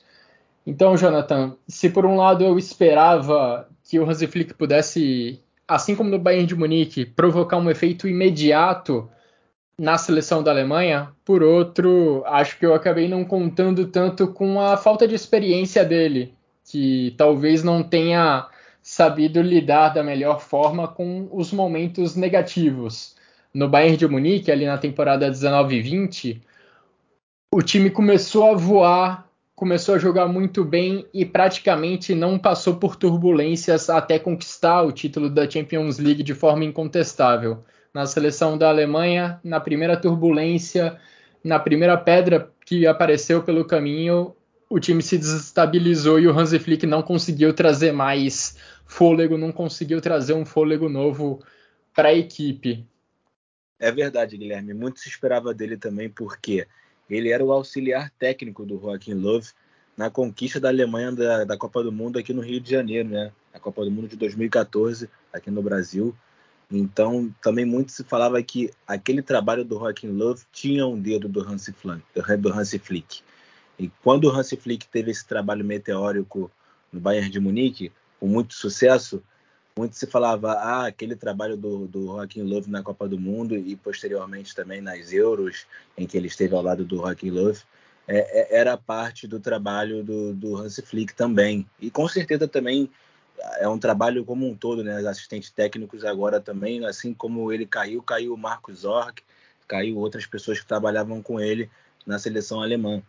Então, 0.66 0.96
Jonathan, 0.96 1.56
se 1.66 1.88
por 1.88 2.04
um 2.04 2.16
lado 2.16 2.44
eu 2.44 2.58
esperava 2.58 3.66
que 3.82 3.98
o 3.98 4.08
Hansi 4.08 4.26
Flick 4.26 4.52
pudesse, 4.52 5.42
assim 5.66 5.96
como 5.96 6.10
no 6.10 6.18
Bayern 6.18 6.46
de 6.46 6.54
Munique, 6.54 7.06
provocar 7.06 7.56
um 7.56 7.70
efeito 7.70 8.06
imediato 8.06 9.08
na 9.78 9.96
seleção 9.96 10.42
da 10.42 10.50
Alemanha. 10.50 11.08
Por 11.24 11.42
outro, 11.42 12.22
acho 12.26 12.58
que 12.58 12.66
eu 12.66 12.74
acabei 12.74 13.08
não 13.08 13.24
contando 13.24 13.86
tanto 13.86 14.28
com 14.28 14.60
a 14.60 14.76
falta 14.76 15.08
de 15.08 15.14
experiência 15.14 15.84
dele, 15.84 16.34
que 16.70 17.14
talvez 17.16 17.64
não 17.64 17.82
tenha 17.82 18.46
sabido 18.82 19.40
lidar 19.40 19.90
da 19.90 20.02
melhor 20.02 20.40
forma 20.40 20.88
com 20.88 21.28
os 21.32 21.52
momentos 21.52 22.16
negativos. 22.16 23.16
No 23.52 23.68
Bayern 23.68 23.96
de 23.96 24.06
Munique, 24.06 24.50
ali 24.50 24.66
na 24.66 24.78
temporada 24.78 25.30
19 25.30 25.76
e 25.76 25.82
20, 25.82 26.42
o 27.52 27.62
time 27.62 27.90
começou 27.90 28.50
a 28.50 28.54
voar, 28.54 29.28
começou 29.54 29.94
a 29.94 29.98
jogar 29.98 30.28
muito 30.28 30.64
bem 30.64 31.06
e 31.12 31.24
praticamente 31.24 32.14
não 32.14 32.38
passou 32.38 32.76
por 32.76 32.94
turbulências 32.94 33.90
até 33.90 34.18
conquistar 34.18 34.82
o 34.82 34.92
título 34.92 35.30
da 35.30 35.48
Champions 35.48 35.98
League 35.98 36.22
de 36.22 36.34
forma 36.34 36.64
incontestável 36.64 37.64
na 37.92 38.06
seleção 38.06 38.56
da 38.56 38.68
Alemanha, 38.68 39.40
na 39.42 39.58
primeira 39.58 39.96
turbulência, 39.96 40.98
na 41.42 41.58
primeira 41.58 41.96
pedra 41.96 42.50
que 42.64 42.86
apareceu 42.86 43.42
pelo 43.42 43.64
caminho, 43.64 44.34
o 44.68 44.78
time 44.78 45.02
se 45.02 45.16
desestabilizou 45.16 46.20
e 46.20 46.26
o 46.26 46.38
Hansi 46.38 46.58
Flick 46.58 46.86
não 46.86 47.02
conseguiu 47.02 47.52
trazer 47.54 47.92
mais 47.92 48.56
fôlego, 48.84 49.38
não 49.38 49.50
conseguiu 49.50 50.00
trazer 50.00 50.34
um 50.34 50.44
fôlego 50.44 50.88
novo 50.88 51.42
para 51.94 52.08
a 52.08 52.14
equipe. 52.14 52.86
É 53.78 53.90
verdade, 53.90 54.36
Guilherme. 54.36 54.74
Muito 54.74 55.00
se 55.00 55.08
esperava 55.08 55.54
dele 55.54 55.76
também, 55.76 56.10
porque 56.10 56.66
ele 57.08 57.30
era 57.30 57.44
o 57.44 57.52
auxiliar 57.52 58.10
técnico 58.18 58.66
do 58.66 58.78
Joachim 58.78 59.14
Löw 59.14 59.40
na 59.96 60.10
conquista 60.10 60.60
da 60.60 60.68
Alemanha 60.68 61.12
da, 61.12 61.44
da 61.44 61.56
Copa 61.56 61.82
do 61.82 61.90
Mundo 61.90 62.18
aqui 62.18 62.32
no 62.32 62.42
Rio 62.42 62.60
de 62.60 62.70
Janeiro, 62.70 63.08
né? 63.08 63.32
A 63.52 63.58
Copa 63.58 63.84
do 63.84 63.90
Mundo 63.90 64.08
de 64.08 64.16
2014 64.16 65.08
aqui 65.32 65.50
no 65.50 65.62
Brasil. 65.62 66.14
Então, 66.70 67.34
também 67.42 67.64
muito 67.64 67.90
se 67.90 68.04
falava 68.04 68.42
que 68.42 68.70
aquele 68.86 69.22
trabalho 69.22 69.64
do 69.64 69.78
Joaquim 69.78 70.08
Love 70.08 70.44
tinha 70.52 70.86
um 70.86 71.00
dedo 71.00 71.26
do 71.26 71.40
Hansi, 71.40 71.72
Flank, 71.72 72.04
do 72.38 72.52
Hansi 72.52 72.78
Flick. 72.78 73.22
E 73.78 73.88
quando 74.02 74.24
o 74.24 74.30
Hansi 74.30 74.56
Flick 74.56 74.88
teve 74.88 75.10
esse 75.10 75.26
trabalho 75.26 75.64
meteórico 75.64 76.50
no 76.92 77.00
Bayern 77.00 77.30
de 77.30 77.38
Munique, 77.38 77.92
com 78.18 78.26
muito 78.26 78.54
sucesso, 78.54 79.22
muito 79.76 79.94
se 79.94 80.06
falava, 80.06 80.52
ah, 80.54 80.86
aquele 80.86 81.14
trabalho 81.14 81.56
do, 81.56 81.86
do 81.86 82.06
Joaquim 82.06 82.42
Love 82.42 82.70
na 82.70 82.82
Copa 82.82 83.08
do 83.08 83.18
Mundo 83.18 83.56
e 83.56 83.76
posteriormente 83.76 84.54
também 84.54 84.80
nas 84.80 85.12
Euros, 85.12 85.66
em 85.96 86.06
que 86.06 86.16
ele 86.16 86.26
esteve 86.26 86.54
ao 86.54 86.62
lado 86.62 86.84
do 86.84 86.96
Joaquim 86.96 87.30
Love, 87.30 87.60
é, 88.08 88.56
é, 88.56 88.58
era 88.58 88.76
parte 88.76 89.28
do 89.28 89.38
trabalho 89.38 90.02
do, 90.02 90.34
do 90.34 90.56
Hansi 90.56 90.82
Flick 90.82 91.14
também. 91.14 91.68
E 91.80 91.90
com 91.90 92.08
certeza 92.08 92.48
também 92.48 92.90
é 93.58 93.68
um 93.68 93.78
trabalho 93.78 94.24
como 94.24 94.48
um 94.48 94.56
todo, 94.56 94.82
né? 94.82 94.98
Os 94.98 95.06
assistentes 95.06 95.50
técnicos 95.50 96.04
agora 96.04 96.40
também, 96.40 96.84
assim 96.84 97.14
como 97.14 97.52
ele 97.52 97.66
caiu, 97.66 98.02
caiu 98.02 98.34
o 98.34 98.38
Marcos 98.38 98.80
Zorc, 98.80 99.22
caiu 99.68 99.98
outras 99.98 100.26
pessoas 100.26 100.58
que 100.58 100.66
trabalhavam 100.66 101.22
com 101.22 101.38
ele 101.38 101.70
na 102.06 102.18
seleção 102.18 102.62
alemã. 102.62 103.02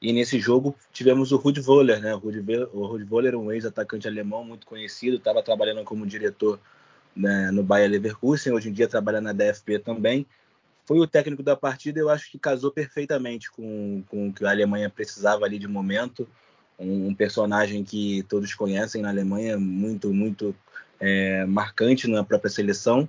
E 0.00 0.12
nesse 0.12 0.40
jogo 0.40 0.74
tivemos 0.92 1.30
o 1.30 1.36
Rudi 1.36 1.60
Voller, 1.60 2.00
né? 2.00 2.14
O 2.14 2.18
Rudi, 2.18 3.04
Voller, 3.04 3.36
um 3.36 3.52
ex-atacante 3.52 4.08
alemão 4.08 4.44
muito 4.44 4.66
conhecido, 4.66 5.16
estava 5.16 5.42
trabalhando 5.42 5.84
como 5.84 6.06
diretor 6.06 6.58
né, 7.14 7.50
no 7.50 7.62
Bayer 7.62 7.90
Leverkusen, 7.90 8.52
hoje 8.52 8.70
em 8.70 8.72
dia 8.72 8.88
trabalha 8.88 9.20
na 9.20 9.32
DFB 9.32 9.80
também. 9.80 10.26
Foi 10.86 10.98
o 10.98 11.06
técnico 11.06 11.42
da 11.42 11.54
partida, 11.54 12.00
eu 12.00 12.08
acho 12.08 12.30
que 12.30 12.38
casou 12.38 12.72
perfeitamente 12.72 13.50
com, 13.50 14.02
com 14.08 14.28
o 14.28 14.32
que 14.32 14.44
a 14.44 14.50
Alemanha 14.50 14.88
precisava 14.88 15.44
ali 15.44 15.58
de 15.58 15.68
momento 15.68 16.26
um, 16.80 17.14
personagem 17.14 17.84
que 17.84 18.22
todos 18.28 18.54
conhecem 18.54 19.02
na 19.02 19.10
Alemanha, 19.10 19.58
muito, 19.58 20.12
muito 20.12 20.54
é, 20.98 21.44
marcante 21.44 22.08
na 22.08 22.24
própria 22.24 22.50
seleção. 22.50 23.08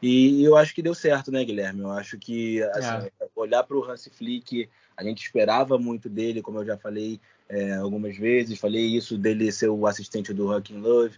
E 0.00 0.44
eu 0.44 0.56
acho 0.56 0.72
que 0.72 0.82
deu 0.82 0.94
certo, 0.94 1.32
né, 1.32 1.44
Guilherme? 1.44 1.80
Eu 1.80 1.90
acho 1.90 2.16
que 2.16 2.62
assim, 2.62 3.08
é. 3.20 3.28
olhar 3.34 3.64
para 3.64 3.76
o 3.76 3.84
Hansi 3.84 4.10
Flick, 4.10 4.68
a 4.98 5.04
gente 5.04 5.22
esperava 5.22 5.78
muito 5.78 6.08
dele, 6.08 6.42
como 6.42 6.58
eu 6.58 6.66
já 6.66 6.76
falei 6.76 7.20
é, 7.48 7.74
algumas 7.74 8.16
vezes, 8.16 8.58
falei 8.58 8.84
isso 8.84 9.16
dele 9.16 9.52
ser 9.52 9.68
o 9.68 9.86
assistente 9.86 10.34
do 10.34 10.48
Joaquim 10.48 10.78
Love, 10.78 11.16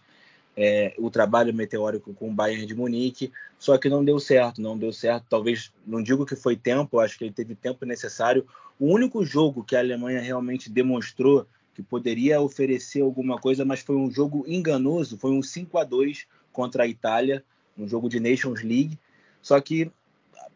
é, 0.54 0.94
o 0.98 1.10
trabalho 1.10 1.54
meteórico 1.54 2.12
com 2.12 2.28
o 2.28 2.32
Bayern 2.34 2.66
de 2.66 2.74
Munique, 2.74 3.32
só 3.58 3.78
que 3.78 3.88
não 3.88 4.04
deu 4.04 4.20
certo, 4.20 4.60
não 4.60 4.76
deu 4.76 4.92
certo. 4.92 5.24
Talvez, 5.30 5.72
não 5.86 6.02
digo 6.02 6.26
que 6.26 6.36
foi 6.36 6.56
tempo, 6.56 7.00
acho 7.00 7.16
que 7.16 7.24
ele 7.24 7.32
teve 7.32 7.54
tempo 7.54 7.86
necessário. 7.86 8.46
O 8.78 8.92
único 8.92 9.24
jogo 9.24 9.64
que 9.64 9.74
a 9.74 9.78
Alemanha 9.78 10.20
realmente 10.20 10.68
demonstrou 10.70 11.46
que 11.74 11.82
poderia 11.82 12.38
oferecer 12.38 13.00
alguma 13.00 13.38
coisa, 13.38 13.64
mas 13.64 13.80
foi 13.80 13.96
um 13.96 14.10
jogo 14.10 14.44
enganoso, 14.46 15.16
foi 15.16 15.30
um 15.30 15.42
5 15.42 15.78
a 15.78 15.84
2 15.84 16.26
contra 16.52 16.82
a 16.82 16.86
Itália, 16.86 17.42
um 17.78 17.88
jogo 17.88 18.10
de 18.10 18.20
Nations 18.20 18.62
League. 18.62 18.98
Só 19.40 19.58
que 19.58 19.90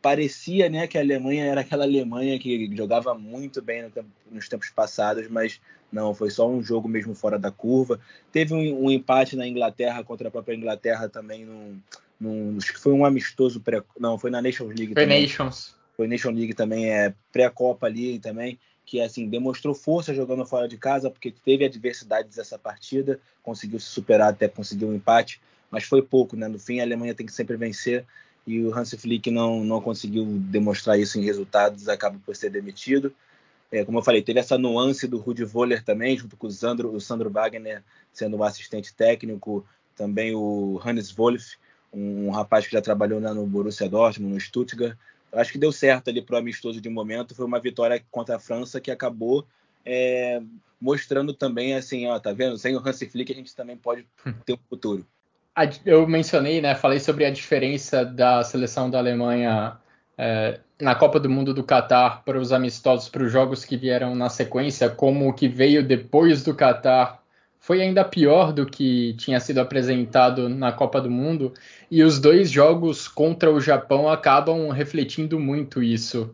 parecia 0.04 0.68
né, 0.68 0.86
que 0.86 0.98
a 0.98 1.00
Alemanha 1.00 1.46
era 1.46 1.62
aquela 1.62 1.84
Alemanha 1.84 2.38
que 2.38 2.70
jogava 2.76 3.14
muito 3.14 3.62
bem 3.62 3.90
nos 4.30 4.50
tempos 4.50 4.68
passados, 4.68 5.28
mas 5.30 5.62
não, 5.90 6.14
foi 6.14 6.28
só 6.28 6.46
um 6.46 6.62
jogo 6.62 6.86
mesmo 6.86 7.14
fora 7.14 7.38
da 7.38 7.50
curva. 7.50 7.98
Teve 8.30 8.52
um, 8.52 8.84
um 8.84 8.90
empate 8.90 9.34
na 9.34 9.48
Inglaterra 9.48 10.04
contra 10.04 10.28
a 10.28 10.30
própria 10.30 10.54
Inglaterra 10.54 11.08
também, 11.08 11.46
num, 11.46 11.80
num, 12.20 12.58
acho 12.58 12.74
que 12.74 12.78
foi 12.78 12.92
um 12.92 13.02
amistoso 13.02 13.62
pré, 13.62 13.82
não, 13.98 14.18
foi 14.18 14.30
na 14.30 14.42
Nations 14.42 14.74
League 14.76 14.92
foi 14.92 15.04
também. 15.04 15.22
Nations. 15.22 15.74
Foi 15.96 16.06
Nations 16.06 16.36
League 16.36 16.52
também, 16.52 16.90
é 16.90 17.14
pré-copa 17.32 17.86
ali 17.86 18.18
também 18.18 18.58
que 18.84 19.00
assim 19.00 19.26
demonstrou 19.26 19.74
força 19.74 20.12
jogando 20.12 20.44
fora 20.44 20.68
de 20.68 20.76
casa, 20.76 21.10
porque 21.10 21.30
teve 21.30 21.64
adversidades 21.64 22.36
dessa 22.36 22.58
partida, 22.58 23.18
conseguiu 23.42 23.80
se 23.80 23.86
superar 23.86 24.28
até 24.28 24.48
conseguir 24.48 24.84
um 24.84 24.92
empate, 24.92 25.40
mas 25.70 25.84
foi 25.84 26.02
pouco, 26.02 26.36
né? 26.36 26.46
No 26.46 26.58
fim, 26.58 26.80
a 26.80 26.82
Alemanha 26.82 27.14
tem 27.14 27.24
que 27.24 27.32
sempre 27.32 27.56
vencer 27.56 28.04
e 28.46 28.60
o 28.60 28.76
Hans 28.76 28.94
Flick 28.94 29.30
não, 29.30 29.64
não 29.64 29.80
conseguiu 29.80 30.24
demonstrar 30.24 30.98
isso 30.98 31.18
em 31.18 31.24
resultados, 31.24 31.88
acaba 31.88 32.18
por 32.24 32.36
ser 32.36 32.50
demitido. 32.50 33.14
É, 33.70 33.84
como 33.84 33.98
eu 33.98 34.02
falei, 34.02 34.22
teve 34.22 34.38
essa 34.38 34.58
nuance 34.58 35.08
do 35.08 35.18
Rudi 35.18 35.44
Voller 35.44 35.82
também, 35.82 36.16
junto 36.16 36.36
com 36.36 36.46
o 36.46 36.50
Sandro, 36.50 36.94
o 36.94 37.00
Sandro 37.00 37.30
Wagner 37.30 37.82
sendo 38.12 38.36
o 38.36 38.44
assistente 38.44 38.94
técnico, 38.94 39.66
também 39.96 40.34
o 40.34 40.78
Hannes 40.84 41.10
Wolff, 41.10 41.56
um, 41.92 42.28
um 42.28 42.30
rapaz 42.30 42.66
que 42.66 42.72
já 42.72 42.82
trabalhou 42.82 43.20
né, 43.20 43.32
no 43.32 43.46
Borussia 43.46 43.88
Dortmund, 43.88 44.34
no 44.34 44.40
Stuttgart, 44.40 44.96
acho 45.32 45.52
que 45.52 45.58
deu 45.58 45.72
certo 45.72 46.08
ali 46.10 46.22
para 46.22 46.36
o 46.36 46.38
amistoso 46.38 46.80
de 46.80 46.88
momento. 46.88 47.34
Foi 47.34 47.44
uma 47.44 47.60
vitória 47.60 48.04
contra 48.10 48.36
a 48.36 48.38
França 48.38 48.80
que 48.80 48.90
acabou 48.90 49.46
é, 49.84 50.40
mostrando 50.80 51.34
também 51.34 51.74
assim, 51.74 52.06
ó, 52.06 52.18
tá 52.18 52.32
vendo? 52.32 52.56
Sem 52.58 52.76
o 52.76 52.78
Hansi 52.78 53.08
Flick 53.08 53.32
a 53.32 53.36
gente 53.36 53.54
também 53.54 53.76
pode 53.76 54.06
ter 54.44 54.54
um 54.54 54.58
futuro. 54.68 55.06
Eu 55.84 56.06
mencionei, 56.06 56.60
né? 56.60 56.74
Falei 56.74 56.98
sobre 56.98 57.24
a 57.24 57.30
diferença 57.30 58.04
da 58.04 58.42
seleção 58.42 58.90
da 58.90 58.98
Alemanha 58.98 59.76
é, 60.18 60.60
na 60.80 60.94
Copa 60.94 61.20
do 61.20 61.30
Mundo 61.30 61.54
do 61.54 61.62
Catar 61.62 62.24
para 62.24 62.38
os 62.38 62.52
amistosos, 62.52 63.08
para 63.08 63.22
os 63.22 63.30
jogos 63.30 63.64
que 63.64 63.76
vieram 63.76 64.14
na 64.14 64.28
sequência, 64.28 64.90
como 64.90 65.28
o 65.28 65.32
que 65.32 65.46
veio 65.48 65.86
depois 65.86 66.42
do 66.42 66.54
Catar 66.54 67.22
foi 67.64 67.80
ainda 67.80 68.04
pior 68.04 68.52
do 68.52 68.66
que 68.66 69.14
tinha 69.14 69.40
sido 69.40 69.58
apresentado 69.58 70.50
na 70.50 70.70
Copa 70.70 71.00
do 71.00 71.10
Mundo, 71.10 71.54
e 71.90 72.02
os 72.02 72.18
dois 72.20 72.50
jogos 72.50 73.08
contra 73.08 73.50
o 73.50 73.58
Japão 73.58 74.06
acabam 74.10 74.68
refletindo 74.68 75.40
muito 75.40 75.82
isso. 75.82 76.30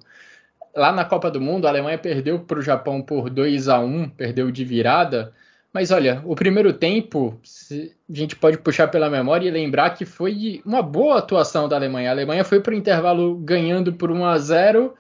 Lá 0.75 0.91
na 0.91 1.05
Copa 1.05 1.31
do 1.31 1.41
Mundo, 1.41 1.67
a 1.67 1.71
Alemanha 1.71 1.99
perdeu 1.99 2.41
para 2.41 2.59
o 2.59 2.63
Japão 2.63 3.01
por 3.01 3.31
2 3.31 3.69
a 3.69 3.79
1 3.79 4.09
perdeu 4.11 4.51
de 4.51 4.65
virada, 4.65 5.33
mas 5.73 5.93
olha, 5.93 6.21
o 6.25 6.35
primeiro 6.35 6.73
tempo, 6.73 7.41
a 7.71 8.13
gente 8.13 8.35
pode 8.35 8.59
puxar 8.59 8.89
pela 8.89 9.09
memória 9.09 9.47
e 9.47 9.51
lembrar 9.51 9.91
que 9.91 10.05
foi 10.05 10.61
uma 10.65 10.83
boa 10.83 11.19
atuação 11.19 11.69
da 11.69 11.77
Alemanha. 11.77 12.11
A 12.11 12.13
Alemanha 12.13 12.45
foi 12.45 12.61
para 12.61 12.75
o 12.75 12.77
intervalo 12.77 13.37
ganhando 13.37 13.93
por 13.93 14.11
1 14.11 14.25
a 14.25 14.39
0 14.39 14.95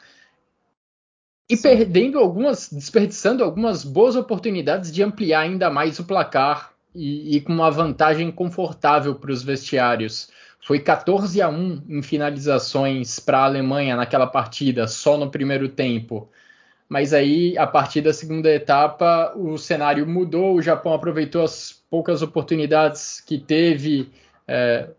e 1.48 1.56
Sim. 1.56 1.62
perdendo 1.62 2.20
algumas, 2.20 2.68
desperdiçando 2.72 3.42
algumas 3.42 3.84
boas 3.84 4.14
oportunidades 4.14 4.92
de 4.92 5.02
ampliar 5.02 5.40
ainda 5.40 5.68
mais 5.68 5.98
o 5.98 6.04
placar 6.04 6.72
e, 6.94 7.36
e 7.36 7.40
com 7.40 7.52
uma 7.52 7.70
vantagem 7.70 8.30
confortável 8.30 9.16
para 9.16 9.32
os 9.32 9.42
vestiários. 9.42 10.30
Foi 10.60 10.78
14 10.78 11.42
a 11.42 11.48
1 11.48 11.82
em 11.88 12.02
finalizações 12.02 13.18
para 13.18 13.38
a 13.38 13.44
Alemanha 13.46 13.96
naquela 13.96 14.26
partida, 14.26 14.86
só 14.86 15.16
no 15.16 15.28
primeiro 15.30 15.68
tempo. 15.68 16.28
Mas 16.90 17.14
aí, 17.14 17.56
a 17.56 17.66
partir 17.66 18.02
da 18.02 18.12
segunda 18.12 18.50
etapa, 18.50 19.32
o 19.34 19.56
cenário 19.56 20.06
mudou. 20.06 20.56
O 20.56 20.62
Japão 20.62 20.92
aproveitou 20.92 21.42
as 21.42 21.72
poucas 21.88 22.20
oportunidades 22.20 23.20
que 23.20 23.38
teve 23.38 24.10
é, 24.46 24.90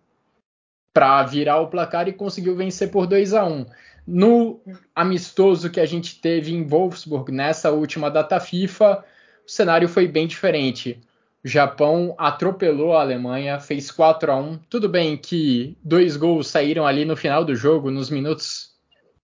para 0.93 1.21
virar 1.23 1.59
o 1.59 1.67
placar 1.67 2.07
e 2.07 2.13
conseguiu 2.13 2.55
vencer 2.55 2.89
por 2.89 3.05
2 3.05 3.33
a 3.35 3.45
1 3.45 3.65
no 4.05 4.59
amistoso 4.95 5.69
que 5.69 5.79
a 5.79 5.85
gente 5.85 6.19
teve 6.19 6.51
em 6.51 6.65
Wolfsburg 6.65 7.31
nessa 7.31 7.71
última 7.71 8.09
data 8.09 8.39
FIFA, 8.39 9.03
o 9.45 9.49
cenário 9.49 9.87
foi 9.87 10.07
bem 10.07 10.27
diferente. 10.27 10.99
O 11.43 11.47
Japão 11.47 12.13
atropelou 12.17 12.93
a 12.93 13.01
Alemanha, 13.01 13.59
fez 13.59 13.89
4 13.89 14.31
a 14.31 14.35
1. 14.35 14.57
Tudo 14.69 14.87
bem 14.87 15.17
que 15.17 15.77
dois 15.83 16.15
gols 16.15 16.47
saíram 16.47 16.85
ali 16.85 17.05
no 17.05 17.15
final 17.15 17.43
do 17.43 17.55
jogo, 17.55 17.89
nos 17.89 18.09
minutos 18.09 18.71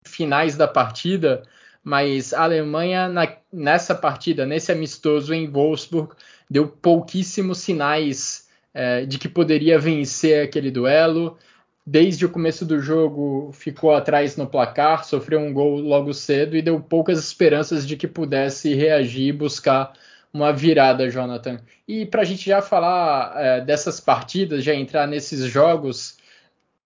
finais 0.05 0.55
da 0.55 0.67
partida, 0.67 1.43
mas 1.85 2.33
a 2.33 2.43
Alemanha 2.43 3.07
na, 3.07 3.31
nessa 3.53 3.95
partida, 3.95 4.45
nesse 4.45 4.73
amistoso 4.73 5.33
em 5.33 5.49
Wolfsburg, 5.49 6.13
deu 6.49 6.67
pouquíssimos 6.67 7.59
sinais 7.59 8.49
é, 8.73 9.05
de 9.05 9.17
que 9.17 9.29
poderia 9.29 9.79
vencer 9.79 10.43
aquele 10.43 10.69
duelo 10.69 11.37
desde 11.85 12.25
o 12.25 12.29
começo 12.29 12.65
do 12.65 12.79
jogo 12.79 13.51
ficou 13.53 13.93
atrás 13.93 14.35
no 14.35 14.47
placar, 14.47 15.05
sofreu 15.05 15.39
um 15.39 15.53
gol 15.53 15.79
logo 15.79 16.13
cedo 16.13 16.57
e 16.57 16.61
deu 16.61 16.79
poucas 16.79 17.19
esperanças 17.19 17.85
de 17.85 17.95
que 17.95 18.07
pudesse 18.07 18.73
reagir 18.73 19.27
e 19.27 19.31
buscar 19.31 19.93
uma 20.33 20.51
virada, 20.51 21.09
Jonathan. 21.09 21.59
E 21.87 22.05
para 22.05 22.21
a 22.21 22.25
gente 22.25 22.45
já 22.45 22.61
falar 22.61 23.33
é, 23.37 23.61
dessas 23.61 23.99
partidas, 23.99 24.63
já 24.63 24.73
entrar 24.73 25.07
nesses 25.07 25.45
jogos, 25.45 26.17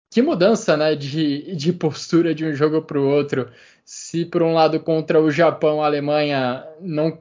que 0.10 0.22
mudança 0.22 0.78
né, 0.78 0.96
de, 0.96 1.54
de 1.56 1.74
postura 1.74 2.34
de 2.34 2.46
um 2.46 2.54
jogo 2.54 2.82
para 2.82 2.98
o 2.98 3.08
outro. 3.08 3.52
Se 3.86 4.26
por 4.26 4.44
um 4.44 4.54
lado 4.54 4.80
contra 4.80 5.22
o 5.22 5.32
Japão, 5.32 5.82
a 5.82 5.86
Alemanha 5.86 6.68
não 6.82 7.20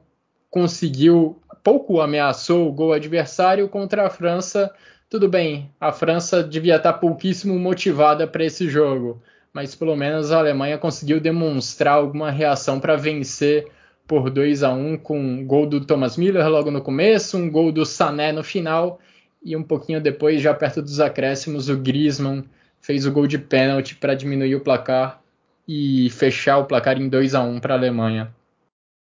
conseguiu, 0.49 1.41
pouco 1.63 2.01
ameaçou 2.01 2.67
o 2.67 2.73
gol 2.73 2.91
adversário, 2.91 3.69
contra 3.69 4.05
a 4.05 4.09
França 4.09 4.73
tudo 5.07 5.29
bem, 5.29 5.71
a 5.79 5.91
França 5.91 6.43
devia 6.43 6.77
estar 6.77 6.93
pouquíssimo 6.93 7.57
motivada 7.59 8.27
para 8.27 8.43
esse 8.43 8.67
jogo, 8.67 9.21
mas 9.53 9.75
pelo 9.75 9.95
menos 9.95 10.31
a 10.31 10.39
Alemanha 10.39 10.79
conseguiu 10.79 11.19
demonstrar 11.19 11.93
alguma 11.93 12.31
reação 12.31 12.79
para 12.79 12.95
vencer 12.95 13.67
por 14.07 14.31
2 14.31 14.63
a 14.63 14.73
1 14.73 14.97
com 14.97 15.19
um 15.19 15.45
gol 15.45 15.67
do 15.67 15.85
Thomas 15.85 16.17
Miller 16.17 16.47
logo 16.49 16.71
no 16.71 16.81
começo, 16.81 17.37
um 17.37 17.49
gol 17.49 17.71
do 17.71 17.85
Sané 17.85 18.31
no 18.31 18.43
final 18.43 18.99
e 19.43 19.55
um 19.55 19.63
pouquinho 19.63 20.01
depois, 20.01 20.41
já 20.41 20.55
perto 20.55 20.81
dos 20.81 20.99
acréscimos, 20.99 21.69
o 21.69 21.77
Griezmann 21.77 22.43
fez 22.81 23.05
o 23.05 23.11
gol 23.11 23.27
de 23.27 23.37
pênalti 23.37 23.95
para 23.95 24.15
diminuir 24.15 24.55
o 24.55 24.61
placar 24.61 25.21
e 25.67 26.09
fechar 26.11 26.57
o 26.57 26.65
placar 26.65 26.99
em 26.99 27.09
2 27.09 27.33
a 27.33 27.41
1 27.41 27.59
para 27.59 27.73
a 27.73 27.77
Alemanha. 27.77 28.33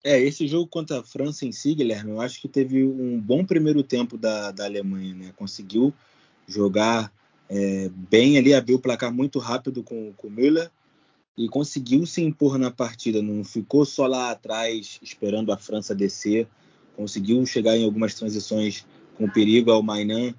É, 0.05 0.21
esse 0.21 0.47
jogo 0.47 0.69
contra 0.69 1.01
a 1.01 1.03
França 1.03 1.45
em 1.45 1.51
si, 1.51 1.75
Guilherme, 1.75 2.13
eu 2.13 2.21
acho 2.21 2.41
que 2.41 2.47
teve 2.47 2.85
um 2.85 3.21
bom 3.21 3.45
primeiro 3.45 3.83
tempo 3.83 4.17
da, 4.17 4.53
da 4.53 4.65
Alemanha, 4.65 5.15
né? 5.15 5.33
Conseguiu 5.37 5.93
jogar 6.47 7.13
é, 7.49 7.91
bem 7.93 8.39
ali, 8.39 8.55
abriu 8.55 8.77
o 8.77 8.81
placar 8.81 9.13
muito 9.13 9.41
rápido 9.41 9.83
com, 9.83 10.13
com 10.13 10.29
o 10.29 10.31
Müller 10.31 10.71
e 11.37 11.49
conseguiu 11.49 12.07
se 12.07 12.23
impor 12.23 12.57
na 12.57 12.71
partida. 12.71 13.21
Não 13.21 13.43
ficou 13.43 13.85
só 13.85 14.07
lá 14.07 14.31
atrás 14.31 15.01
esperando 15.03 15.53
a 15.53 15.57
França 15.57 15.95
descer, 15.95 16.47
conseguiu 16.95 17.45
chegar 17.45 17.77
em 17.77 17.85
algumas 17.85 18.15
transições 18.15 18.87
com 19.17 19.29
perigo 19.29 19.71
ao 19.71 19.83
Mainan, 19.83 20.35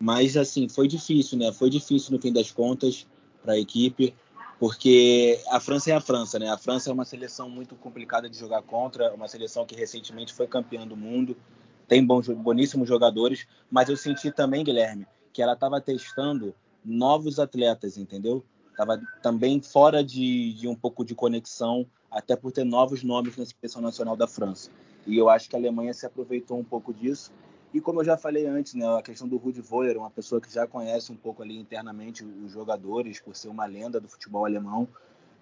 mas 0.00 0.36
assim 0.36 0.68
foi 0.68 0.88
difícil, 0.88 1.38
né? 1.38 1.52
Foi 1.52 1.68
difícil 1.68 2.12
no 2.12 2.20
fim 2.20 2.32
das 2.32 2.50
contas 2.50 3.06
para 3.42 3.52
a 3.52 3.58
equipe 3.58 4.14
porque 4.62 5.40
a 5.50 5.58
França 5.58 5.90
é 5.90 5.94
a 5.94 6.00
França, 6.00 6.38
né? 6.38 6.48
A 6.48 6.56
França 6.56 6.88
é 6.88 6.92
uma 6.92 7.04
seleção 7.04 7.50
muito 7.50 7.74
complicada 7.74 8.30
de 8.30 8.38
jogar 8.38 8.62
contra, 8.62 9.12
uma 9.12 9.26
seleção 9.26 9.66
que 9.66 9.74
recentemente 9.74 10.32
foi 10.32 10.46
campeã 10.46 10.86
do 10.86 10.96
mundo, 10.96 11.36
tem 11.88 12.06
bons, 12.06 12.28
boníssimos 12.28 12.86
jogadores, 12.86 13.44
mas 13.68 13.88
eu 13.88 13.96
senti 13.96 14.30
também, 14.30 14.62
Guilherme, 14.62 15.04
que 15.32 15.42
ela 15.42 15.54
estava 15.54 15.80
testando 15.80 16.54
novos 16.84 17.40
atletas, 17.40 17.98
entendeu? 17.98 18.44
Estava 18.70 19.02
também 19.20 19.60
fora 19.60 20.00
de, 20.04 20.52
de, 20.52 20.68
um 20.68 20.76
pouco 20.76 21.04
de 21.04 21.12
conexão, 21.12 21.84
até 22.08 22.36
por 22.36 22.52
ter 22.52 22.62
novos 22.62 23.02
nomes 23.02 23.36
na 23.36 23.44
seleção 23.44 23.82
nacional 23.82 24.14
da 24.14 24.28
França. 24.28 24.70
E 25.04 25.18
eu 25.18 25.28
acho 25.28 25.50
que 25.50 25.56
a 25.56 25.58
Alemanha 25.58 25.92
se 25.92 26.06
aproveitou 26.06 26.56
um 26.56 26.64
pouco 26.64 26.94
disso 26.94 27.32
e 27.72 27.80
como 27.80 28.00
eu 28.00 28.04
já 28.04 28.16
falei 28.16 28.46
antes, 28.46 28.74
né, 28.74 28.86
a 28.86 29.02
questão 29.02 29.26
do 29.26 29.36
Rudi 29.36 29.60
Voller, 29.60 29.96
uma 29.96 30.10
pessoa 30.10 30.40
que 30.40 30.52
já 30.52 30.66
conhece 30.66 31.10
um 31.10 31.16
pouco 31.16 31.42
ali 31.42 31.58
internamente 31.58 32.24
os 32.24 32.52
jogadores, 32.52 33.20
por 33.20 33.34
ser 33.34 33.48
uma 33.48 33.64
lenda 33.64 34.00
do 34.00 34.08
futebol 34.08 34.44
alemão, 34.44 34.86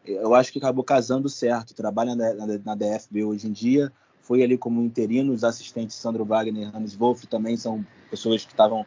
eu 0.05 0.35
acho 0.35 0.53
que 0.53 0.59
acabou 0.59 0.83
casando 0.83 1.29
certo. 1.29 1.75
Trabalha 1.75 2.15
na, 2.15 2.35
na, 2.35 2.47
na 2.65 2.75
DFB 2.75 3.25
hoje 3.25 3.49
em 3.49 3.53
dia, 3.53 3.93
foi 4.21 4.43
ali 4.43 4.57
como 4.57 4.83
interino, 4.83 5.33
os 5.33 5.45
assistentes 5.45 5.97
Sandro 5.97 6.25
Wagner 6.25 6.63
e 6.63 6.65
Hannes 6.67 6.95
Wolff 6.95 7.27
também 7.27 7.57
são 7.57 7.85
pessoas 8.11 8.45
que 8.45 8.53
estavam, 8.53 8.87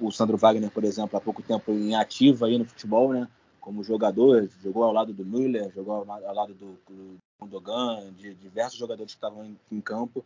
o 0.00 0.10
Sandro 0.10 0.36
Wagner, 0.36 0.70
por 0.70 0.84
exemplo, 0.84 1.16
há 1.16 1.20
pouco 1.20 1.42
tempo 1.42 1.70
em 1.72 1.94
ativa 1.94 2.46
aí 2.46 2.56
no 2.56 2.64
futebol, 2.64 3.12
né, 3.12 3.28
como 3.60 3.84
jogador, 3.84 4.48
jogou 4.62 4.84
ao 4.84 4.92
lado 4.92 5.12
do 5.12 5.24
Müller, 5.24 5.70
jogou 5.74 5.96
ao, 5.96 6.34
lado 6.34 6.54
do, 6.54 6.78
do 6.88 7.18
Gundogan, 7.38 8.12
de 8.16 8.34
diversos 8.34 8.78
jogadores 8.78 9.12
que 9.12 9.18
estavam 9.18 9.44
em, 9.44 9.58
em 9.70 9.80
campo. 9.80 10.24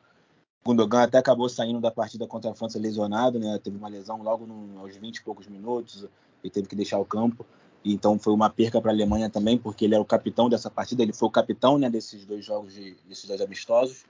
Gundogan 0.64 1.02
até 1.02 1.18
acabou 1.18 1.48
saindo 1.48 1.80
da 1.80 1.90
partida 1.90 2.26
contra 2.26 2.50
a 2.50 2.54
França 2.54 2.78
lesionado, 2.78 3.38
né? 3.38 3.58
Teve 3.62 3.76
uma 3.76 3.88
lesão 3.88 4.22
logo 4.22 4.46
no, 4.46 4.78
aos 4.78 4.94
20 4.96 5.16
e 5.16 5.22
poucos 5.22 5.46
minutos 5.48 6.06
e 6.42 6.50
teve 6.50 6.68
que 6.68 6.76
deixar 6.76 6.98
o 6.98 7.04
campo. 7.04 7.44
E 7.84 7.92
então 7.92 8.18
foi 8.18 8.32
uma 8.32 8.48
perca 8.48 8.80
para 8.80 8.92
a 8.92 8.94
Alemanha 8.94 9.28
também, 9.28 9.58
porque 9.58 9.84
ele 9.84 9.94
era 9.94 10.02
o 10.02 10.06
capitão 10.06 10.48
dessa 10.48 10.70
partida, 10.70 11.02
ele 11.02 11.12
foi 11.12 11.28
o 11.28 11.32
capitão, 11.32 11.78
né, 11.78 11.90
desses 11.90 12.24
dois 12.24 12.44
jogos 12.44 12.72
de, 12.72 12.96
desses 13.08 13.24
dois 13.24 13.40
amistosos 13.40 14.04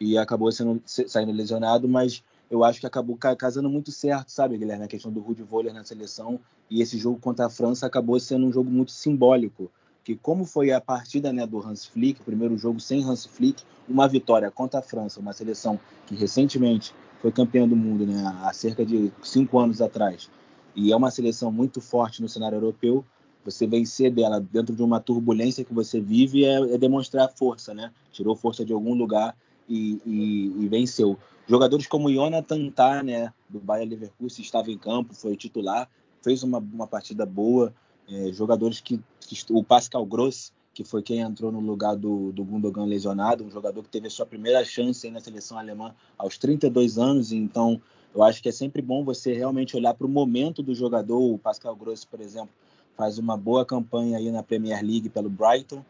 e 0.00 0.16
acabou 0.16 0.50
sendo 0.50 0.80
saindo 0.86 1.32
lesionado, 1.32 1.86
mas 1.86 2.24
eu 2.50 2.64
acho 2.64 2.80
que 2.80 2.86
acabou 2.86 3.16
casando 3.16 3.68
muito 3.68 3.92
certo, 3.92 4.30
sabe, 4.30 4.56
Guilherme, 4.56 4.84
a 4.84 4.88
questão 4.88 5.12
do 5.12 5.20
Rudi 5.20 5.42
Voller 5.42 5.74
na 5.74 5.84
seleção 5.84 6.40
e 6.70 6.80
esse 6.80 6.96
jogo 6.96 7.20
contra 7.20 7.46
a 7.46 7.50
França 7.50 7.86
acabou 7.86 8.18
sendo 8.18 8.46
um 8.46 8.52
jogo 8.52 8.70
muito 8.70 8.92
simbólico 8.92 9.70
que 10.04 10.16
como 10.16 10.44
foi 10.44 10.72
a 10.72 10.80
partida 10.80 11.32
né, 11.32 11.46
do 11.46 11.58
Hans 11.58 11.84
Flick, 11.86 12.20
o 12.20 12.24
primeiro 12.24 12.56
jogo 12.56 12.80
sem 12.80 13.04
Hans 13.04 13.26
Flick, 13.26 13.62
uma 13.88 14.08
vitória 14.08 14.50
contra 14.50 14.80
a 14.80 14.82
França, 14.82 15.20
uma 15.20 15.32
seleção 15.32 15.78
que 16.06 16.14
recentemente 16.14 16.94
foi 17.20 17.30
campeã 17.30 17.68
do 17.68 17.76
mundo, 17.76 18.06
né, 18.06 18.22
há 18.42 18.52
cerca 18.52 18.84
de 18.84 19.12
cinco 19.22 19.58
anos 19.58 19.82
atrás, 19.82 20.30
e 20.74 20.92
é 20.92 20.96
uma 20.96 21.10
seleção 21.10 21.52
muito 21.52 21.80
forte 21.80 22.22
no 22.22 22.28
cenário 22.28 22.56
europeu, 22.56 23.04
Você 23.44 23.66
vencer 23.66 24.10
dela 24.12 24.38
dentro 24.40 24.74
de 24.74 24.82
uma 24.82 25.00
turbulência 25.00 25.64
que 25.64 25.72
você 25.72 26.00
vive 26.00 26.44
é, 26.44 26.74
é 26.74 26.78
demonstrar 26.78 27.30
força, 27.34 27.72
né? 27.72 27.90
Tirou 28.12 28.36
força 28.36 28.64
de 28.64 28.72
algum 28.72 28.94
lugar 28.94 29.34
e, 29.68 30.00
e, 30.04 30.64
e 30.64 30.68
venceu. 30.68 31.18
Jogadores 31.48 31.86
como 31.86 32.10
Jonathan 32.10 32.70
Tah, 32.70 33.02
né, 33.02 33.32
do 33.48 33.58
Bayern 33.58 33.90
Leverkusen, 33.90 34.44
estava 34.44 34.70
em 34.70 34.78
campo, 34.78 35.14
foi 35.14 35.36
titular, 35.36 35.88
fez 36.22 36.42
uma, 36.42 36.58
uma 36.58 36.86
partida 36.86 37.24
boa. 37.24 37.74
É, 38.10 38.32
jogadores 38.32 38.80
que, 38.80 39.00
que, 39.20 39.36
o 39.50 39.62
Pascal 39.62 40.04
Gross, 40.04 40.52
que 40.74 40.82
foi 40.82 41.00
quem 41.02 41.20
entrou 41.20 41.52
no 41.52 41.60
lugar 41.60 41.94
do, 41.94 42.32
do 42.32 42.42
Gundogan 42.42 42.84
lesionado, 42.84 43.44
um 43.44 43.50
jogador 43.50 43.82
que 43.84 43.88
teve 43.88 44.08
a 44.08 44.10
sua 44.10 44.26
primeira 44.26 44.64
chance 44.64 45.08
na 45.10 45.20
seleção 45.20 45.56
alemã 45.56 45.94
aos 46.18 46.36
32 46.36 46.98
anos, 46.98 47.30
então 47.30 47.80
eu 48.12 48.22
acho 48.24 48.42
que 48.42 48.48
é 48.48 48.52
sempre 48.52 48.82
bom 48.82 49.04
você 49.04 49.32
realmente 49.32 49.76
olhar 49.76 49.94
para 49.94 50.06
o 50.06 50.10
momento 50.10 50.62
do 50.62 50.74
jogador. 50.74 51.20
O 51.20 51.38
Pascal 51.38 51.76
Gross, 51.76 52.04
por 52.04 52.20
exemplo, 52.20 52.50
faz 52.96 53.18
uma 53.18 53.36
boa 53.36 53.64
campanha 53.64 54.18
aí 54.18 54.30
na 54.32 54.42
Premier 54.42 54.82
League 54.84 55.08
pelo 55.08 55.30
Brighton, 55.30 55.84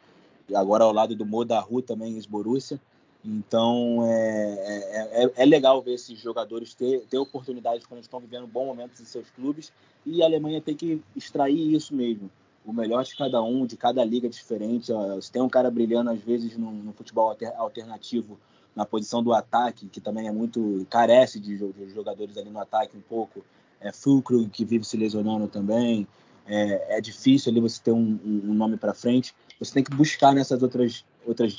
agora 0.55 0.85
ao 0.85 0.93
lado 0.93 1.17
do 1.17 1.25
Modahu 1.25 1.81
também, 1.81 2.15
ex-Borussia. 2.15 2.79
Então 3.25 4.07
é, 4.07 4.53
é, 4.53 5.25
é, 5.25 5.33
é, 5.37 5.45
legal 5.45 5.83
ver 5.83 5.95
esses 5.95 6.19
jogadores 6.19 6.75
ter, 6.75 7.01
ter 7.11 7.19
oportunidades 7.19 7.85
quando 7.85 8.01
estão 8.01 8.19
vivendo 8.19 8.47
bons 8.47 8.67
momentos 8.67 9.01
em 9.01 9.05
seus 9.05 9.29
clubes 9.31 9.71
e 10.07 10.23
a 10.23 10.27
Alemanha 10.27 10.61
tem 10.61 10.75
que 10.75 11.03
extrair 11.15 11.75
isso 11.75 11.95
mesmo. 11.95 12.31
O 12.65 12.73
melhor 12.73 13.05
de 13.05 13.15
cada 13.17 13.43
um, 13.43 13.67
de 13.67 13.77
cada 13.77 14.05
liga 14.05 14.29
diferente. 14.29 14.93
Se 15.21 15.33
tem 15.33 15.43
um 15.43 15.49
cara 15.49 15.71
brilhando 15.71 16.11
às 16.11 16.21
vezes 16.21 16.57
no, 16.57 16.71
no 16.71 16.93
futebol 16.93 17.37
alternativo 17.57 18.39
na 18.75 18.87
posição 18.87 19.23
do 19.23 19.33
ataque, 19.33 19.89
que 19.89 20.01
também 20.01 20.29
é 20.29 20.33
muito 20.33 20.87
carece 20.89 21.41
de 21.41 21.59
jogadores 21.93 22.37
ali 22.37 22.51
no 22.51 22.61
ataque 22.61 22.97
um 22.97 23.01
pouco. 23.01 23.45
É 23.81 23.93
Fulcro, 23.93 24.49
que 24.49 24.65
vive 24.65 24.85
se 24.85 24.97
lesionando 24.97 25.49
também. 25.49 26.07
É, 26.47 26.99
é 26.99 27.01
difícil 27.01 27.51
ali 27.51 27.61
você 27.61 27.81
ter 27.83 27.93
um, 27.93 28.19
um 28.25 28.55
nome 28.55 28.77
para 28.77 28.95
frente. 28.95 29.35
Você 29.59 29.75
tem 29.75 29.85
que 29.85 29.95
buscar 29.95 30.33
nessas 30.33 30.63
outras, 30.63 31.05
outras 31.27 31.57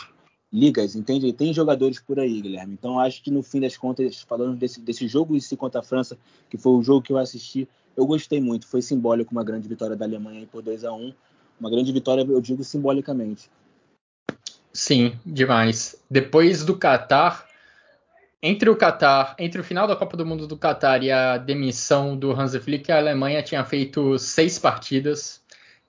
ligas, 0.52 0.96
entende? 0.96 1.32
Tem 1.32 1.54
jogadores 1.54 2.00
por 2.00 2.20
aí, 2.20 2.42
Guilherme. 2.42 2.74
Então 2.74 3.00
acho 3.00 3.24
que 3.24 3.32
no 3.32 3.42
fim 3.42 3.62
das 3.62 3.78
contas, 3.78 4.22
falando 4.22 4.58
desse, 4.58 4.82
desse 4.82 5.08
jogo 5.08 5.36
em 5.36 5.40
si 5.40 5.56
contra 5.56 5.80
a 5.80 5.84
França, 5.84 6.18
que 6.50 6.58
foi 6.58 6.74
o 6.74 6.84
jogo 6.84 7.02
que 7.02 7.14
eu 7.14 7.18
assisti, 7.18 7.68
eu 7.96 8.06
gostei 8.06 8.42
muito. 8.42 8.68
Foi 8.68 8.82
simbólico 8.82 9.32
uma 9.32 9.44
grande 9.44 9.68
vitória 9.68 9.96
da 9.96 10.06
Alemanha 10.06 10.48
por 10.52 10.62
2 10.62 10.84
a 10.84 10.94
1 10.94 11.14
Uma 11.60 11.70
grande 11.70 11.92
vitória, 11.92 12.22
eu 12.22 12.42
digo 12.42 12.64
simbolicamente. 12.64 13.50
Sim, 14.74 15.14
demais. 15.26 15.96
Depois 16.10 16.64
do 16.64 16.78
Qatar, 16.78 17.46
entre 18.42 18.70
o 18.70 18.76
Qatar, 18.76 19.36
entre 19.38 19.62
o 19.62 19.64
final 19.64 19.88
da 19.88 19.96
Copa 19.96 20.18
do 20.18 20.26
Mundo 20.26 20.48
do 20.48 20.58
Qatar 20.58 21.04
e 21.04 21.12
a 21.12 21.38
demissão 21.38 22.18
do 22.18 22.32
Hansi 22.32 22.60
Flick, 22.60 22.92
a 22.92 22.98
Alemanha 22.98 23.44
tinha 23.44 23.64
feito 23.64 24.18
seis 24.18 24.58
partidas 24.58 25.42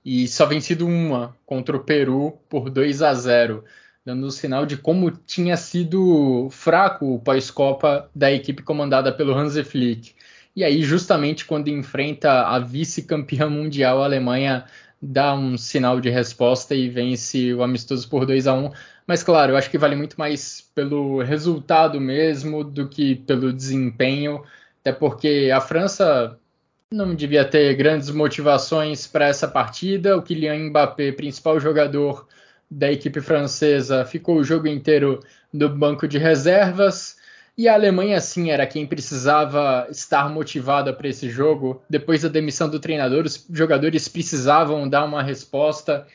e 0.05 0.27
só 0.27 0.47
vencido 0.47 0.87
uma 0.87 1.37
contra 1.47 1.77
o 1.77 1.85
Peru 1.85 2.39
por 2.49 2.69
2 2.69 3.03
a 3.03 3.15
0, 3.15 3.65
dando 4.05 4.27
o 4.27 4.31
sinal 4.31 4.67
de 4.67 4.77
como 4.77 5.11
tinha 5.11 5.57
sido 5.57 6.49
fraco 6.51 7.15
o 7.15 7.19
pós-Copa 7.21 8.11
da 8.15 8.33
equipe 8.33 8.63
comandada 8.63 9.13
pelo 9.13 9.33
Hansi 9.33 9.63
Flick. 9.63 10.15
E 10.55 10.65
aí, 10.65 10.83
justamente 10.83 11.45
quando 11.45 11.69
enfrenta 11.69 12.43
a 12.43 12.59
vice-campeã 12.59 13.49
mundial, 13.49 14.03
a 14.03 14.05
Alemanha 14.05 14.65
dá 15.01 15.35
um 15.35 15.57
sinal 15.57 16.01
de 16.01 16.11
resposta 16.11 16.75
e 16.75 16.89
vence 16.89 17.55
o 17.55 17.63
amistoso 17.63 18.09
por 18.09 18.27
2 18.27 18.47
a 18.47 18.55
1 18.55 18.71
Mas, 19.07 19.23
claro, 19.23 19.53
eu 19.53 19.57
acho 19.57 19.71
que 19.71 19.79
vale 19.79 19.97
muito 19.97 20.17
mais 20.19 20.61
pelo 20.75 21.23
resultado 21.23 22.01
mesmo 22.01 22.63
do 22.63 22.89
que 22.89 23.17
pelo 23.17 23.53
desempenho, 23.53 24.43
até 24.81 24.93
porque 24.93 25.51
a 25.55 25.61
França 25.61 26.39
não 26.93 27.15
devia 27.15 27.45
ter 27.45 27.75
grandes 27.75 28.11
motivações 28.11 29.07
para 29.07 29.27
essa 29.27 29.49
partida. 29.49 30.17
O 30.17 30.23
Kylian 30.23 30.69
Mbappé, 30.69 31.13
principal 31.13 31.59
jogador 31.59 32.27
da 32.73 32.91
equipe 32.91 33.21
francesa, 33.21 34.05
ficou 34.05 34.37
o 34.37 34.45
jogo 34.45 34.67
inteiro 34.67 35.21
no 35.53 35.69
banco 35.69 36.09
de 36.09 36.19
reservas. 36.19 37.17
E 37.57 37.69
a 37.69 37.75
Alemanha, 37.75 38.19
sim, 38.21 38.51
era 38.51 38.67
quem 38.67 38.87
precisava 38.87 39.87
estar 39.91 40.29
motivada 40.31 40.93
para 40.93 41.09
esse 41.09 41.29
jogo. 41.29 41.83
Depois 41.89 42.23
da 42.23 42.29
demissão 42.29 42.69
do 42.69 42.81
treinador, 42.81 43.25
os 43.27 43.47
jogadores 43.53 44.09
precisavam 44.09 44.89
dar 44.89 45.05
uma 45.05 45.23
resposta. 45.23 46.07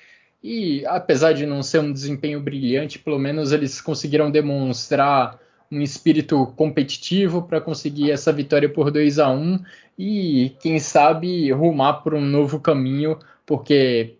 E 0.43 0.83
apesar 0.87 1.33
de 1.33 1.45
não 1.45 1.61
ser 1.61 1.79
um 1.79 1.91
desempenho 1.91 2.41
brilhante, 2.41 2.97
pelo 2.97 3.19
menos 3.19 3.51
eles 3.51 3.79
conseguiram 3.79 4.31
demonstrar 4.31 5.39
um 5.71 5.81
espírito 5.81 6.53
competitivo 6.55 7.43
para 7.43 7.61
conseguir 7.61 8.11
essa 8.11 8.31
vitória 8.31 8.69
por 8.69 8.89
2 8.89 9.19
a 9.19 9.29
1 9.29 9.59
e 9.99 10.55
quem 10.61 10.79
sabe 10.79 11.51
rumar 11.51 12.01
por 12.01 12.13
um 12.13 12.21
novo 12.21 12.59
caminho, 12.59 13.19
porque 13.45 14.16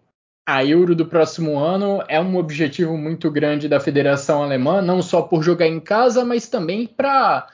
a 0.48 0.64
Euro 0.64 0.96
do 0.96 1.06
próximo 1.06 1.60
ano 1.60 2.02
é 2.08 2.22
um 2.22 2.38
objetivo 2.38 2.98
muito 2.98 3.30
grande 3.30 3.68
da 3.68 3.82
Federação 3.82 4.42
Alemã, 4.42 4.82
não 4.82 5.02
só 5.02 5.22
por 5.22 5.44
jogar 5.44 5.68
em 5.68 5.78
casa, 5.78 6.24
mas 6.24 6.48
também 6.48 6.88
para 6.88 7.48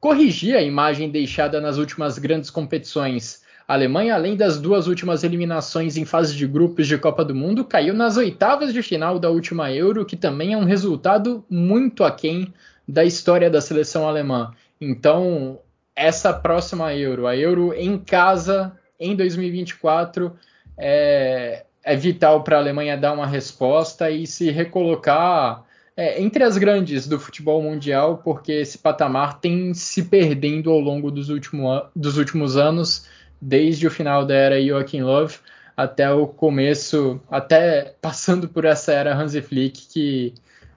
corrigir 0.00 0.56
a 0.56 0.62
imagem 0.62 1.10
deixada 1.10 1.60
nas 1.60 1.76
últimas 1.76 2.16
grandes 2.16 2.48
competições. 2.48 3.42
A 3.68 3.74
Alemanha, 3.74 4.14
além 4.14 4.36
das 4.36 4.58
duas 4.58 4.86
últimas 4.86 5.22
eliminações 5.22 5.98
em 5.98 6.06
fase 6.06 6.34
de 6.34 6.46
grupos 6.46 6.86
de 6.86 6.96
Copa 6.96 7.22
do 7.22 7.34
Mundo, 7.34 7.62
caiu 7.62 7.92
nas 7.92 8.16
oitavas 8.16 8.72
de 8.72 8.82
final 8.82 9.18
da 9.18 9.28
última 9.28 9.70
Euro, 9.70 10.06
que 10.06 10.16
também 10.16 10.54
é 10.54 10.56
um 10.56 10.64
resultado 10.64 11.44
muito 11.50 12.04
aquém 12.04 12.54
da 12.88 13.04
história 13.04 13.50
da 13.50 13.60
seleção 13.60 14.08
alemã. 14.08 14.50
Então, 14.80 15.60
essa 15.94 16.32
próxima 16.32 16.94
Euro, 16.94 17.26
a 17.26 17.36
Euro 17.36 17.74
em 17.74 17.98
casa 17.98 18.72
em 18.98 19.14
2024, 19.14 20.34
é, 20.78 21.64
é 21.82 21.96
vital 21.96 22.42
para 22.42 22.56
a 22.56 22.60
Alemanha 22.60 22.96
dar 22.96 23.12
uma 23.12 23.26
resposta 23.26 24.10
e 24.10 24.26
se 24.26 24.50
recolocar 24.50 25.64
é, 25.96 26.20
entre 26.22 26.44
as 26.44 26.56
grandes 26.56 27.06
do 27.06 27.18
futebol 27.18 27.62
mundial, 27.62 28.18
porque 28.18 28.52
esse 28.52 28.78
patamar 28.78 29.40
tem 29.40 29.74
se 29.74 30.04
perdendo 30.04 30.70
ao 30.70 30.78
longo 30.78 31.10
dos, 31.10 31.28
último, 31.28 31.82
dos 31.94 32.16
últimos 32.16 32.56
anos, 32.56 33.06
desde 33.40 33.86
o 33.86 33.90
final 33.90 34.24
da 34.24 34.34
era 34.34 34.62
Joachim 34.62 35.02
Löw 35.02 35.28
até 35.76 36.10
o 36.12 36.26
começo, 36.26 37.20
até 37.30 37.94
passando 38.00 38.48
por 38.48 38.64
essa 38.64 38.92
era 38.92 39.16
Hansi 39.16 39.40
Flick, 39.40 39.86
que 39.88 40.34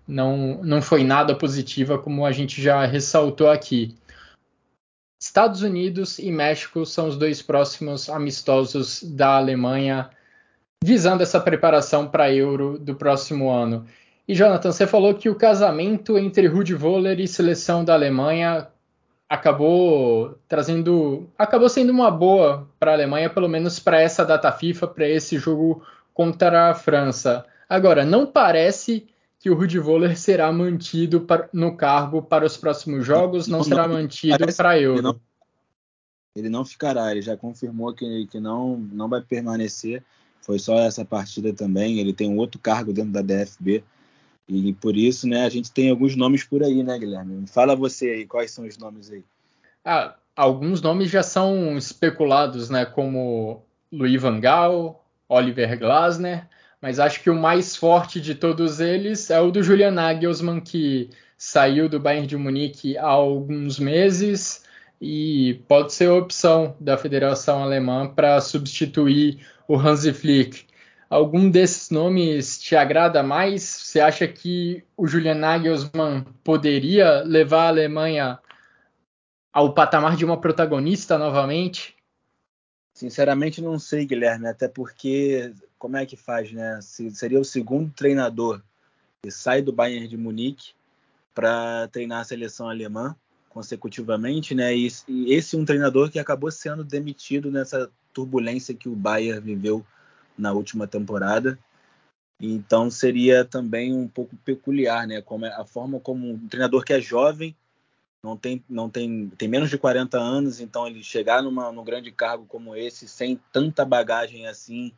não, 0.08 0.62
não 0.64 0.82
foi 0.82 1.04
nada 1.04 1.36
positiva, 1.36 1.98
como 1.98 2.26
a 2.26 2.32
gente 2.32 2.62
já 2.62 2.86
ressaltou 2.86 3.50
aqui. 3.50 3.96
Estados 5.22 5.62
Unidos 5.62 6.20
e 6.20 6.30
México 6.32 6.86
são 6.86 7.08
os 7.08 7.18
dois 7.18 7.42
próximos 7.42 8.10
amistosos 8.10 9.02
da 9.04 9.38
Alemanha 9.38 10.10
visando 10.84 11.24
essa 11.24 11.40
preparação 11.40 12.08
para 12.08 12.26
a 12.26 12.34
Euro 12.34 12.78
do 12.78 12.94
próximo 12.94 13.50
ano. 13.50 13.86
E 14.28 14.36
Jonathan, 14.36 14.72
você 14.72 14.86
falou 14.86 15.14
que 15.14 15.30
o 15.30 15.36
casamento 15.36 16.18
entre 16.18 16.46
Rudi 16.48 16.74
Voller 16.74 17.20
e 17.20 17.28
seleção 17.28 17.84
da 17.84 17.94
Alemanha 17.94 18.68
acabou 19.30 20.38
trazendo, 20.48 21.30
acabou 21.38 21.70
sendo 21.70 21.90
uma 21.90 22.12
boa 22.12 22.68
para 22.80 22.92
a 22.92 22.94
Alemanha, 22.94 23.30
pelo 23.30 23.48
menos 23.48 23.80
para 23.80 24.00
essa 24.00 24.26
data 24.26 24.52
FIFA, 24.52 24.88
para 24.88 25.08
esse 25.08 25.38
jogo 25.38 25.82
contra 26.14 26.70
a 26.70 26.76
França. 26.76 27.46
Agora, 27.68 28.06
não 28.06 28.26
parece 28.26 29.08
que 29.40 29.50
o 29.50 29.56
Rudi 29.56 29.80
Voller 29.80 30.18
será 30.18 30.52
mantido 30.52 31.26
no 31.52 31.76
cargo 31.76 32.22
para 32.22 32.46
os 32.46 32.56
próximos 32.56 33.06
jogos, 33.06 33.48
não, 33.48 33.60
não 33.60 33.64
será 33.64 33.88
mantido 33.88 34.54
para 34.56 34.70
a 34.70 34.80
Euro. 34.80 35.00
Ele 35.00 35.08
não, 35.08 35.20
ele 36.36 36.50
não, 36.50 36.66
ficará, 36.66 37.12
ele 37.12 37.22
já 37.22 37.36
confirmou 37.36 37.94
que, 37.94 38.28
que 38.28 38.40
não, 38.40 38.78
não 38.78 39.10
vai 39.10 39.22
permanecer 39.22 40.04
foi 40.44 40.60
só 40.60 40.78
essa 40.80 41.04
partida 41.04 41.54
também. 41.54 42.00
Ele 42.00 42.14
tem 42.14 42.30
um 42.30 42.38
outro 42.38 42.60
cargo 42.60 42.94
dentro 42.94 43.12
da 43.12 43.22
DFB. 43.22 43.84
E 44.48 44.74
por 44.74 44.96
isso, 44.96 45.28
né, 45.28 45.46
a 45.46 45.50
gente 45.50 45.72
tem 45.72 45.90
alguns 45.90 46.16
nomes 46.16 46.44
por 46.44 46.62
aí, 46.64 46.84
né, 46.84 47.00
Guilherme? 47.00 47.48
Fala 47.48 47.76
você 47.76 48.10
aí, 48.10 48.26
quais 48.26 48.52
são 48.52 48.66
os 48.66 48.78
nomes 48.78 49.10
aí? 49.10 49.24
Ah, 49.86 50.16
alguns 50.36 50.82
nomes 50.82 51.10
já 51.10 51.24
são 51.24 51.78
especulados, 51.78 52.70
né, 52.70 52.86
como 52.86 53.64
Louis 53.92 54.22
Van 54.22 54.40
Gaal, 54.40 55.04
Oliver 55.30 55.80
Glasner, 55.80 56.48
mas 56.82 57.00
acho 57.00 57.22
que 57.22 57.30
o 57.30 57.36
mais 57.36 57.78
forte 57.78 58.20
de 58.20 58.36
todos 58.36 58.82
eles 58.82 59.30
é 59.30 59.40
o 59.40 59.50
do 59.50 59.64
Julian 59.64 59.92
Nagelsmann, 59.92 60.60
que 60.60 61.10
saiu 61.38 61.88
do 61.88 62.00
Bayern 62.00 62.28
de 62.28 62.36
Munique 62.36 62.98
há 62.98 63.08
alguns 63.08 63.80
meses 63.80 64.64
e 65.02 65.62
pode 65.68 65.94
ser 65.94 66.10
opção 66.10 66.76
da 66.80 66.98
Federação 66.98 67.64
Alemã 67.64 68.08
para 68.08 68.40
substituir 68.40 69.40
o 69.68 69.78
Hansi 69.78 70.14
Flick. 70.14 70.68
Algum 71.10 71.50
desses 71.50 71.90
nomes 71.90 72.60
te 72.60 72.76
agrada 72.76 73.22
mais? 73.22 73.64
Você 73.64 74.00
acha 74.00 74.28
que 74.28 74.84
o 74.98 75.06
Julian 75.08 75.36
Nagelsmann 75.36 76.26
poderia 76.44 77.22
levar 77.22 77.66
a 77.66 77.68
Alemanha 77.68 78.40
ao 79.52 79.74
patamar 79.74 80.16
de 80.16 80.26
uma 80.26 80.42
protagonista 80.42 81.18
novamente? 81.18 81.96
Sinceramente, 82.96 83.62
não 83.62 83.78
sei, 83.78 84.06
Guilherme, 84.06 84.48
até 84.48 84.68
porque 84.68 85.54
como 85.78 85.98
é 85.98 86.06
que 86.06 86.16
faz, 86.16 86.52
né? 86.52 86.80
Seria 86.82 87.40
o 87.40 87.46
segundo 87.46 87.92
treinador 87.92 88.62
que 89.22 89.30
sai 89.30 89.62
do 89.62 89.72
Bayern 89.72 90.08
de 90.08 90.18
Munique 90.18 90.74
para 91.34 91.88
treinar 91.90 92.22
a 92.22 92.24
seleção 92.24 92.70
alemã 92.70 93.16
consecutivamente, 93.50 94.56
né? 94.56 94.76
E, 94.76 94.88
esse 95.28 95.56
um 95.56 95.64
treinador 95.64 96.10
que 96.10 96.20
acabou 96.20 96.52
sendo 96.52 96.84
demitido 96.84 97.52
nessa 97.52 97.92
turbulência 98.14 98.74
que 98.74 98.88
o 98.88 98.96
Bayern 98.96 99.42
viveu 99.42 99.86
na 100.38 100.52
última 100.52 100.88
temporada. 100.88 101.58
Então 102.40 102.90
seria 102.90 103.46
também 103.46 103.94
um 103.94 104.08
pouco 104.08 104.36
peculiar, 104.38 105.08
né? 105.08 105.22
Como 105.22 105.46
é, 105.46 105.54
a 105.54 105.66
forma 105.66 106.00
como 106.00 106.30
um 106.30 106.48
treinador 106.48 106.84
que 106.84 106.94
é 106.94 107.00
jovem, 107.00 107.56
não 108.24 108.38
tem, 108.38 108.64
não 108.70 108.90
tem, 108.90 109.30
tem 109.38 109.48
menos 109.48 109.70
de 109.70 109.78
40 109.78 110.18
anos, 110.18 110.60
então 110.60 110.88
ele 110.88 111.04
chegar 111.04 111.42
numa, 111.44 111.72
num 111.72 111.84
grande 111.84 112.12
cargo 112.12 112.46
como 112.46 112.76
esse, 112.76 113.08
sem 113.08 113.40
tanta 113.52 113.86
bagagem 113.86 114.48
assim, 114.48 114.92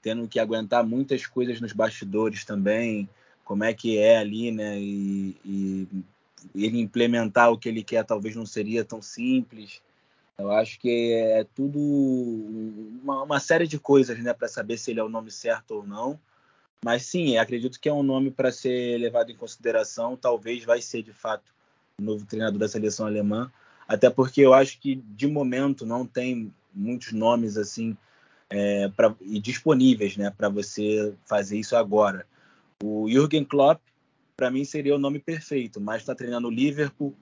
tendo 0.00 0.28
que 0.28 0.38
aguentar 0.38 0.86
muitas 0.86 1.26
coisas 1.26 1.60
nos 1.60 1.72
bastidores 1.72 2.44
também, 2.44 3.08
como 3.44 3.64
é 3.64 3.74
que 3.74 3.98
é 3.98 4.18
ali, 4.18 4.50
né? 4.52 4.78
E, 4.78 5.36
e 5.44 5.88
ele 6.54 6.80
implementar 6.80 7.50
o 7.50 7.58
que 7.58 7.68
ele 7.68 7.82
quer 7.82 8.04
talvez 8.04 8.36
não 8.36 8.46
seria 8.46 8.84
tão 8.84 9.02
simples. 9.02 9.82
Eu 10.38 10.52
acho 10.52 10.78
que 10.78 11.12
é 11.12 11.44
tudo 11.54 11.78
uma, 11.78 13.24
uma 13.24 13.40
série 13.40 13.66
de 13.66 13.78
coisas, 13.78 14.18
né, 14.22 14.32
para 14.32 14.46
saber 14.46 14.78
se 14.78 14.92
ele 14.92 15.00
é 15.00 15.04
o 15.04 15.08
nome 15.08 15.32
certo 15.32 15.72
ou 15.72 15.86
não. 15.86 16.18
Mas 16.84 17.06
sim, 17.06 17.36
acredito 17.36 17.80
que 17.80 17.88
é 17.88 17.92
um 17.92 18.04
nome 18.04 18.30
para 18.30 18.52
ser 18.52 18.98
levado 18.98 19.32
em 19.32 19.36
consideração. 19.36 20.16
Talvez 20.16 20.64
vai 20.64 20.80
ser 20.80 21.02
de 21.02 21.12
fato 21.12 21.52
o 22.00 22.04
novo 22.04 22.24
treinador 22.24 22.58
da 22.58 22.68
seleção 22.68 23.06
alemã, 23.06 23.50
até 23.88 24.08
porque 24.08 24.40
eu 24.40 24.54
acho 24.54 24.78
que 24.78 24.94
de 24.94 25.26
momento 25.26 25.84
não 25.84 26.06
tem 26.06 26.54
muitos 26.72 27.12
nomes 27.12 27.56
assim 27.56 27.96
é, 28.48 28.88
pra, 28.88 29.14
e 29.20 29.40
disponíveis, 29.40 30.16
né, 30.16 30.30
para 30.30 30.48
você 30.48 31.12
fazer 31.26 31.58
isso 31.58 31.74
agora. 31.74 32.24
O 32.80 33.08
Jürgen 33.10 33.44
Klopp, 33.44 33.80
para 34.36 34.52
mim 34.52 34.64
seria 34.64 34.94
o 34.94 34.98
nome 34.98 35.18
perfeito, 35.18 35.80
mas 35.80 36.02
está 36.02 36.14
treinando 36.14 36.46
o 36.46 36.52
Liverpool, 36.52 37.12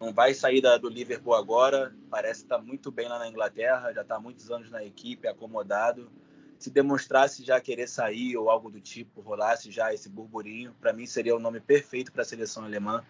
não 0.00 0.12
vai 0.12 0.34
sair 0.34 0.60
da, 0.60 0.76
do 0.76 0.88
Liverpool 0.88 1.34
agora, 1.34 1.94
parece 2.10 2.42
estar 2.42 2.58
tá 2.58 2.62
muito 2.62 2.90
bem 2.90 3.08
lá 3.08 3.18
na 3.18 3.28
Inglaterra, 3.28 3.92
já 3.92 4.02
está 4.02 4.16
há 4.16 4.20
muitos 4.20 4.50
anos 4.50 4.70
na 4.70 4.84
equipe, 4.84 5.26
acomodado. 5.26 6.10
Se 6.58 6.70
demonstrasse 6.70 7.44
já 7.44 7.60
querer 7.60 7.86
sair 7.86 8.36
ou 8.36 8.48
algo 8.48 8.70
do 8.70 8.80
tipo, 8.80 9.20
rolasse 9.20 9.70
já 9.70 9.92
esse 9.92 10.08
burburinho, 10.08 10.74
para 10.80 10.92
mim 10.92 11.06
seria 11.06 11.36
o 11.36 11.38
nome 11.38 11.60
perfeito 11.60 12.12
para 12.12 12.22
a 12.22 12.24
seleção 12.24 12.64
alemã, 12.64 13.02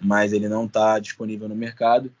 mas 0.00 0.32
ele 0.32 0.48
não 0.48 0.64
está 0.64 0.98
disponível 0.98 1.48
no 1.48 1.54
mercado. 1.54 2.12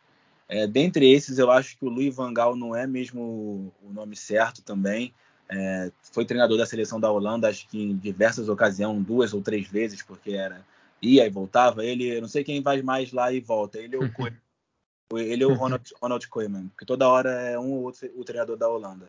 É, 0.48 0.66
dentre 0.66 1.10
esses, 1.10 1.38
eu 1.38 1.50
acho 1.50 1.78
que 1.78 1.84
o 1.84 1.88
Louis 1.88 2.14
Van 2.14 2.32
Gaal 2.32 2.56
não 2.56 2.74
é 2.74 2.86
mesmo 2.86 3.72
o 3.82 3.92
nome 3.92 4.16
certo 4.16 4.62
também. 4.62 5.14
É, 5.48 5.90
foi 6.12 6.24
treinador 6.24 6.56
da 6.56 6.66
seleção 6.66 7.00
da 7.00 7.10
Holanda, 7.10 7.48
acho 7.48 7.68
que 7.68 7.80
em 7.80 7.96
diversas 7.96 8.48
ocasiões, 8.48 9.04
duas 9.04 9.34
ou 9.34 9.42
três 9.42 9.68
vezes, 9.68 10.02
porque 10.02 10.32
era 10.32 10.64
ia 11.02 11.26
e 11.26 11.30
voltava. 11.30 11.84
Ele, 11.84 12.20
não 12.20 12.28
sei 12.28 12.44
quem 12.44 12.62
vai 12.62 12.82
mais 12.82 13.12
lá 13.12 13.32
e 13.32 13.40
volta. 13.40 13.78
Ele 13.78 13.96
ou 13.96 14.04
o, 15.12 15.18
ele 15.18 15.44
ou 15.44 15.52
o 15.52 15.54
Ronald, 15.54 15.92
Ronald 16.00 16.28
Koeman, 16.28 16.68
porque 16.68 16.84
toda 16.84 17.08
hora 17.08 17.30
é 17.30 17.58
um 17.58 17.72
ou 17.72 17.82
outro 17.82 18.08
o 18.16 18.24
treinador 18.24 18.56
da 18.56 18.68
Holanda. 18.68 19.08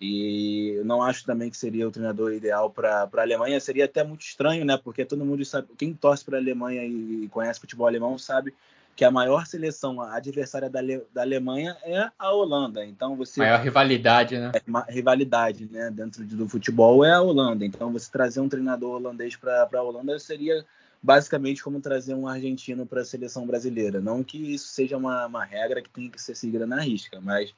E 0.00 0.76
eu 0.78 0.84
não 0.84 1.02
acho 1.02 1.24
também 1.26 1.50
que 1.50 1.56
seria 1.56 1.86
o 1.86 1.90
treinador 1.90 2.32
ideal 2.32 2.70
para 2.70 3.08
a 3.12 3.20
Alemanha. 3.20 3.60
Seria 3.60 3.84
até 3.84 4.02
muito 4.02 4.22
estranho, 4.22 4.64
né? 4.64 4.78
Porque 4.82 5.04
todo 5.04 5.26
mundo 5.26 5.44
sabe, 5.44 5.68
quem 5.76 5.92
torce 5.92 6.24
para 6.24 6.38
a 6.38 6.40
Alemanha 6.40 6.82
e 6.84 7.28
conhece 7.28 7.60
futebol 7.60 7.86
alemão 7.86 8.16
sabe 8.16 8.54
que 8.96 9.04
a 9.04 9.10
maior 9.10 9.46
seleção 9.46 10.00
adversária 10.00 10.70
da, 10.70 10.80
da 11.12 11.20
Alemanha 11.20 11.76
é 11.82 12.10
a 12.18 12.32
Holanda. 12.32 12.84
Então 12.84 13.14
você 13.14 13.40
maior 13.40 13.60
rivalidade, 13.60 14.38
né? 14.38 14.52
É 14.54 14.92
rivalidade, 14.92 15.68
né? 15.70 15.90
Dentro 15.90 16.24
do 16.24 16.48
futebol 16.48 17.04
é 17.04 17.12
a 17.12 17.20
Holanda. 17.20 17.64
Então 17.64 17.92
você 17.92 18.10
trazer 18.10 18.40
um 18.40 18.48
treinador 18.48 18.96
holandês 18.96 19.36
para 19.36 19.68
a 19.70 19.82
Holanda 19.82 20.18
seria 20.18 20.64
basicamente 21.02 21.62
como 21.62 21.80
trazer 21.80 22.14
um 22.14 22.28
argentino 22.28 22.84
para 22.84 23.00
a 23.00 23.04
seleção 23.04 23.46
brasileira. 23.46 24.00
Não 24.00 24.22
que 24.22 24.36
isso 24.54 24.68
seja 24.68 24.96
uma, 24.96 25.26
uma 25.26 25.44
regra 25.44 25.80
que 25.80 25.88
tem 25.88 26.10
que 26.10 26.20
ser 26.20 26.34
seguida 26.34 26.66
na 26.66 26.80
risca, 26.80 27.20
mas 27.20 27.54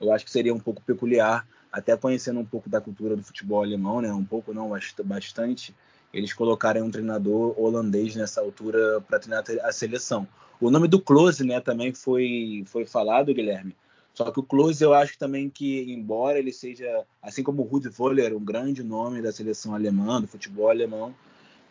eu 0.00 0.12
acho 0.12 0.24
que 0.24 0.30
seria 0.30 0.52
um 0.52 0.58
pouco 0.58 0.82
peculiar, 0.82 1.46
até 1.70 1.96
conhecendo 1.96 2.40
um 2.40 2.44
pouco 2.44 2.68
da 2.68 2.80
cultura 2.80 3.16
do 3.16 3.22
futebol 3.22 3.62
alemão, 3.62 4.00
né? 4.00 4.12
Um 4.12 4.24
pouco 4.24 4.52
não, 4.52 4.70
bastante. 5.04 5.74
Eles 6.12 6.32
colocarem 6.34 6.82
um 6.82 6.90
treinador 6.90 7.58
holandês 7.58 8.14
nessa 8.14 8.40
altura 8.40 9.00
para 9.00 9.18
treinar 9.18 9.44
a 9.62 9.72
seleção. 9.72 10.28
O 10.60 10.70
nome 10.70 10.86
do 10.86 11.00
Close, 11.00 11.42
né, 11.44 11.60
também 11.60 11.94
foi 11.94 12.64
foi 12.66 12.84
falado, 12.84 13.32
Guilherme. 13.32 13.74
Só 14.12 14.30
que 14.30 14.38
o 14.38 14.42
Close 14.42 14.84
eu 14.84 14.92
acho 14.92 15.18
também 15.18 15.48
que, 15.48 15.90
embora 15.90 16.38
ele 16.38 16.52
seja, 16.52 17.04
assim 17.22 17.42
como 17.42 17.62
o 17.62 17.64
Rudi 17.64 17.88
Völler, 17.88 18.36
um 18.36 18.44
grande 18.44 18.82
nome 18.82 19.22
da 19.22 19.32
seleção 19.32 19.74
alemã, 19.74 20.20
do 20.20 20.28
futebol 20.28 20.68
alemão, 20.68 21.14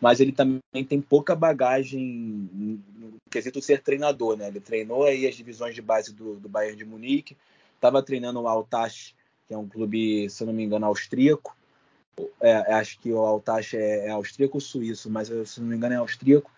mas 0.01 0.19
ele 0.19 0.31
também 0.31 0.83
tem 0.87 0.99
pouca 0.99 1.35
bagagem 1.35 2.49
no 2.51 3.13
quesito 3.29 3.61
ser 3.61 3.83
treinador, 3.83 4.35
né? 4.35 4.47
Ele 4.47 4.59
treinou 4.59 5.03
aí 5.03 5.27
as 5.27 5.35
divisões 5.35 5.75
de 5.75 5.81
base 5.81 6.11
do, 6.11 6.35
do 6.35 6.49
Bayern 6.49 6.75
de 6.75 6.83
Munique, 6.83 7.37
estava 7.75 8.01
treinando 8.01 8.41
o 8.41 8.47
Altache, 8.47 9.13
que 9.47 9.53
é 9.53 9.57
um 9.57 9.67
clube, 9.67 10.27
se 10.27 10.41
eu 10.41 10.47
não 10.47 10.53
me 10.53 10.63
engano, 10.63 10.87
austríaco. 10.87 11.55
É, 12.41 12.73
acho 12.73 12.99
que 12.99 13.11
o 13.11 13.19
Altache 13.19 13.77
é, 13.77 14.07
é 14.07 14.09
austríaco 14.09 14.57
ou 14.57 14.61
suíço, 14.61 15.09
mas 15.09 15.29
se 15.45 15.61
não 15.61 15.67
me 15.67 15.75
engano 15.75 15.93
é 15.93 15.97
austríaco. 15.97 16.51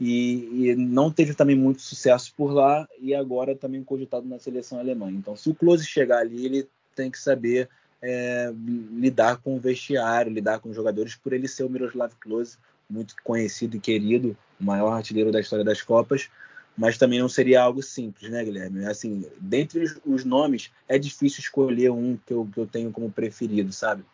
E, 0.00 0.68
e, 0.68 0.76
não 0.76 1.10
teve 1.10 1.34
também 1.34 1.56
muito 1.56 1.82
sucesso 1.82 2.32
por 2.34 2.52
lá 2.52 2.86
e 2.98 3.14
agora 3.14 3.54
também 3.54 3.82
cogitado 3.84 4.26
na 4.26 4.38
seleção 4.38 4.78
alemã. 4.78 5.10
Então, 5.10 5.36
se 5.36 5.50
o 5.50 5.54
Klose 5.54 5.86
chegar 5.86 6.18
ali, 6.18 6.44
ele 6.44 6.68
tem 6.94 7.10
que 7.10 7.18
saber 7.18 7.68
é, 8.00 8.52
lidar 8.92 9.38
com 9.38 9.56
o 9.56 9.60
vestiário, 9.60 10.32
lidar 10.32 10.60
com 10.60 10.68
os 10.70 10.76
jogadores, 10.76 11.14
por 11.14 11.32
ele 11.32 11.48
ser 11.48 11.64
o 11.64 11.70
Miroslav 11.70 12.12
Klose, 12.20 12.58
muito 12.88 13.14
conhecido 13.22 13.76
e 13.76 13.80
querido, 13.80 14.36
o 14.60 14.64
maior 14.64 14.92
artilheiro 14.92 15.32
da 15.32 15.40
história 15.40 15.64
das 15.64 15.82
Copas, 15.82 16.28
mas 16.76 16.98
também 16.98 17.18
não 17.18 17.28
seria 17.28 17.62
algo 17.62 17.82
simples, 17.82 18.30
né, 18.30 18.44
Guilherme? 18.44 18.84
Assim, 18.86 19.26
dentre 19.40 19.84
os 20.04 20.24
nomes, 20.24 20.70
é 20.88 20.98
difícil 20.98 21.40
escolher 21.40 21.90
um 21.90 22.18
que 22.26 22.32
eu, 22.32 22.48
que 22.52 22.60
eu 22.60 22.66
tenho 22.66 22.92
como 22.92 23.10
preferido, 23.10 23.72
sabe? 23.72 24.04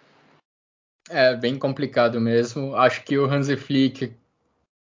É 1.11 1.35
bem 1.35 1.59
complicado 1.59 2.21
mesmo. 2.21 2.77
Acho 2.77 3.05
que 3.05 3.19
o 3.19 3.27
Hansi 3.27 3.57
Flick, 3.57 4.13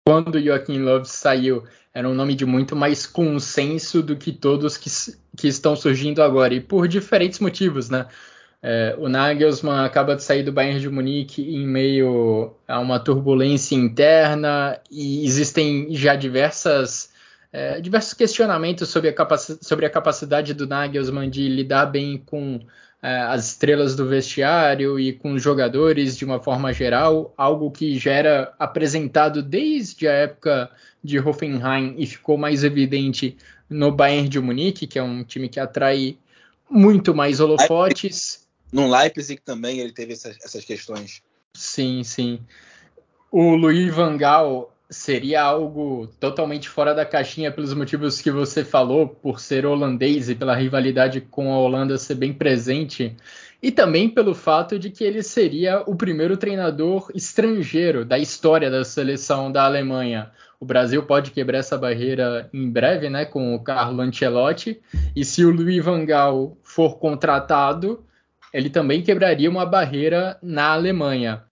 quando 0.07 0.35
o 0.35 0.43
Joaquim 0.43 0.81
Love 0.81 1.09
saiu, 1.09 1.65
era 1.95 2.09
um 2.09 2.15
nome 2.15 2.35
de 2.35 2.45
muito 2.45 2.75
mais 2.75 3.07
consenso 3.07 4.03
do 4.03 4.17
que 4.17 4.33
todos 4.33 4.77
que, 4.77 4.91
que 5.37 5.47
estão 5.47 5.77
surgindo 5.77 6.23
agora, 6.23 6.53
e 6.55 6.61
por 6.61 6.89
diferentes 6.89 7.39
motivos, 7.39 7.89
né? 7.89 8.09
É, 8.61 8.97
o 8.99 9.09
Nagelsmann 9.09 9.85
acaba 9.85 10.17
de 10.17 10.23
sair 10.23 10.43
do 10.43 10.53
Bayern 10.53 10.81
de 10.81 10.89
Munique 10.89 11.43
em 11.43 11.65
meio 11.65 12.57
a 12.67 12.81
uma 12.81 12.99
turbulência 12.99 13.77
interna 13.77 14.81
e 14.91 15.25
existem 15.25 15.95
já 15.95 16.17
diversas, 16.17 17.13
é, 17.53 17.81
diversos 17.81 18.15
questionamentos 18.15 18.89
sobre 18.89 19.11
a, 19.11 19.39
sobre 19.39 19.87
a, 19.87 19.91
capacidade 19.91 20.55
do 20.55 20.67
Nagelsmann 20.67 21.31
de 21.31 21.49
lidar 21.49 21.87
bem 21.87 22.19
com 22.19 22.61
é, 23.01 23.19
as 23.21 23.51
estrelas 23.51 23.95
do 23.95 24.09
vestiário 24.09 24.99
e 24.99 25.13
com 25.13 25.35
os 25.35 25.43
jogadores 25.43 26.17
de 26.17 26.25
uma 26.25 26.41
forma 26.41 26.73
geral, 26.73 27.33
algo 27.37 27.71
que 27.71 27.97
já 27.97 28.13
era 28.13 28.53
apresentado 28.59 29.41
desde 29.41 30.09
a 30.09 30.13
época 30.13 30.69
de 31.03 31.21
Hoffenheim 31.21 31.95
e 31.97 32.07
ficou 32.07 32.37
mais 32.37 32.65
evidente 32.65 33.37
no 33.71 33.93
Bayern 33.93 34.29
de 34.29 34.41
Munique, 34.41 34.89
que 34.89 34.99
é 34.99 35.03
um 35.03 35.23
time 35.23 35.49
que 35.49 35.61
atrai 35.61 36.19
muito 36.69 37.15
mais 37.15 37.39
holofotes. 37.39 38.48
No 38.73 38.91
Leipzig 38.91 39.41
também 39.43 39.79
ele 39.81 39.93
teve 39.93 40.13
essas, 40.13 40.37
essas 40.45 40.65
questões. 40.65 41.23
Sim, 41.55 42.03
sim. 42.05 42.41
O 43.31 43.55
Louis 43.55 43.95
Van 43.95 44.17
Gaal 44.17 44.75
seria 44.91 45.43
algo 45.43 46.07
totalmente 46.19 46.69
fora 46.69 46.95
da 46.95 47.05
caixinha 47.05 47.53
pelos 47.53 47.75
motivos 47.75 48.21
que 48.21 48.31
você 48.31 48.65
falou, 48.65 49.09
por 49.09 49.39
ser 49.39 49.67
holandês 49.67 50.31
e 50.31 50.35
pela 50.35 50.57
rivalidade 50.57 51.21
com 51.21 51.53
a 51.53 51.59
Holanda 51.59 51.99
ser 51.99 52.15
bem 52.15 52.33
presente, 52.33 53.15
e 53.63 53.71
também 53.71 54.09
pelo 54.09 54.35
fato 54.35 54.79
de 54.79 54.91
que 54.91 55.05
ele 55.05 55.23
seria 55.23 55.83
o 55.87 55.95
primeiro 55.95 56.37
treinador 56.37 57.11
estrangeiro 57.15 58.05
da 58.05 58.19
história 58.19 58.71
da 58.71 58.85
seleção 58.85 59.53
da 59.53 59.65
Alemanha. 59.65 60.31
O 60.61 60.65
Brasil 60.65 61.03
pode 61.03 61.31
quebrar 61.33 61.59
essa 61.59 61.77
barreira 61.77 62.49
em 62.53 62.71
breve, 62.71 63.11
né, 63.11 63.25
com 63.25 63.55
o 63.55 63.63
Carlo 63.63 64.01
Ancelotti, 64.01 64.81
e 65.15 65.25
se 65.25 65.45
o 65.45 65.51
Louis 65.51 65.85
Van 65.85 66.05
Gaal 66.05 66.57
for 66.63 66.99
contratado, 66.99 68.05
ele 68.53 68.71
também 68.71 69.03
quebraria 69.03 69.51
uma 69.51 69.67
barreira 69.67 70.39
na 70.43 70.73
Alemanha. 70.73 71.45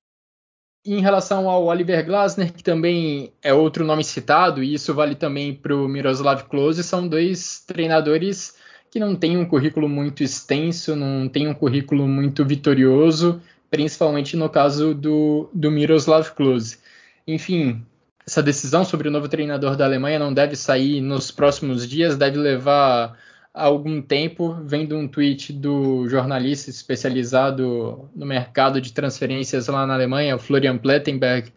Em 0.85 1.01
relação 1.01 1.51
ao 1.51 1.65
Oliver 1.65 2.05
Glasner, 2.05 2.53
que 2.53 2.63
também 2.63 3.33
é 3.43 3.53
outro 3.53 3.85
nome 3.85 4.05
citado, 4.05 4.63
e 4.63 4.75
isso 4.75 4.95
vale 4.95 5.15
também 5.15 5.53
para 5.53 5.75
o 5.75 5.89
Miroslav 5.89 6.45
Klose, 6.45 6.85
são 6.85 7.09
dois 7.09 7.65
treinadores 7.67 8.55
que 8.91 9.01
não 9.01 9.17
têm 9.17 9.37
um 9.37 9.45
currículo 9.45 9.89
muito 9.89 10.23
extenso, 10.23 10.95
não 10.95 11.29
têm 11.29 11.49
um 11.49 11.55
currículo 11.55 12.07
muito 12.07 12.45
vitorioso, 12.45 13.43
principalmente 13.69 14.37
no 14.37 14.49
caso 14.49 14.95
do, 14.95 15.51
do 15.53 15.71
Miroslav 15.73 16.31
Klose. 16.31 16.79
Enfim, 17.27 17.85
essa 18.25 18.43
decisão 18.43 18.85
sobre 18.85 19.09
o 19.09 19.11
novo 19.11 19.29
treinador 19.29 19.77
da 19.77 19.85
Alemanha 19.85 20.19
não 20.19 20.33
deve 20.33 20.55
sair 20.55 21.01
nos 21.01 21.31
próximos 21.31 21.89
dias, 21.89 22.17
deve 22.17 22.39
levar 22.39 23.19
algum 23.57 24.03
tempo, 24.03 24.55
vendo 24.63 24.97
um 24.97 25.09
tweet 25.09 25.53
do 25.53 26.07
jornalista 26.09 26.69
especializado 26.69 28.09
no 28.15 28.27
mercado 28.27 28.81
de 28.81 28.93
transferências 28.93 29.67
lá 29.69 29.87
na 29.87 29.95
Alemanha, 29.95 30.37
o 30.37 30.39
Florian 30.39 30.77
Plettenberg. 30.77 31.51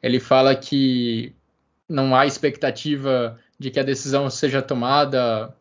Ele 0.00 0.20
fala 0.20 0.54
que 0.54 1.34
não 1.88 2.14
há 2.14 2.24
expectativa 2.24 3.36
de 3.58 3.70
que 3.70 3.80
a 3.80 3.82
decisão 3.82 4.30
seja 4.30 4.62
tomada 4.62 5.52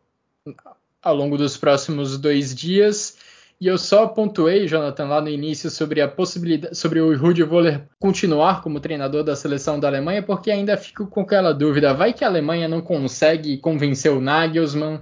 ao 1.02 1.15
longo 1.15 1.38
dos 1.38 1.58
próximos 1.58 2.17
dois 2.17 2.54
dias 2.54 3.17
E 3.62 3.67
eu 3.67 3.78
só 3.78 4.08
pontuei, 4.08 4.67
Jonathan, 4.67 5.06
lá 5.06 5.21
no 5.21 5.28
início 5.28 5.69
sobre 5.69 5.99
a 5.99 6.08
possibilidade, 6.08 6.78
sobre 6.78 7.02
o 7.02 7.17
Rudi 7.17 7.43
Voller 7.43 7.89
continuar 7.99 8.62
como 8.62 8.80
treinador 8.80 9.21
da 9.21 9.36
seleção 9.36 9.78
da 9.78 9.89
Alemanha, 9.89 10.23
porque 10.23 10.49
ainda 10.49 10.78
fico 10.78 11.06
com 11.08 11.21
aquela 11.21 11.52
dúvida: 11.52 11.93
vai 11.93 12.13
que 12.13 12.23
a 12.23 12.28
Alemanha 12.28 12.69
não 12.69 12.80
consegue 12.80 13.58
convencer 13.58 14.13
o 14.13 14.21
Nagelsmann 14.21 15.02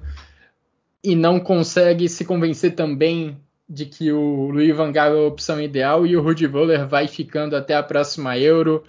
e 1.03 1.15
não 1.15 1.39
consegue 1.39 2.09
se 2.09 2.25
convencer 2.25 2.75
também 2.75 3.37
de 3.69 3.85
que 3.85 4.11
o 4.11 4.49
Louis 4.49 4.75
van 4.75 4.91
Gaal 4.91 5.15
é 5.15 5.19
a 5.19 5.27
opção 5.27 5.61
ideal 5.61 6.05
e 6.05 6.15
o 6.15 6.21
Rudi 6.21 6.47
Voller 6.47 6.87
vai 6.87 7.07
ficando 7.07 7.55
até 7.55 7.75
a 7.75 7.83
próxima 7.83 8.37
Euro 8.37 8.83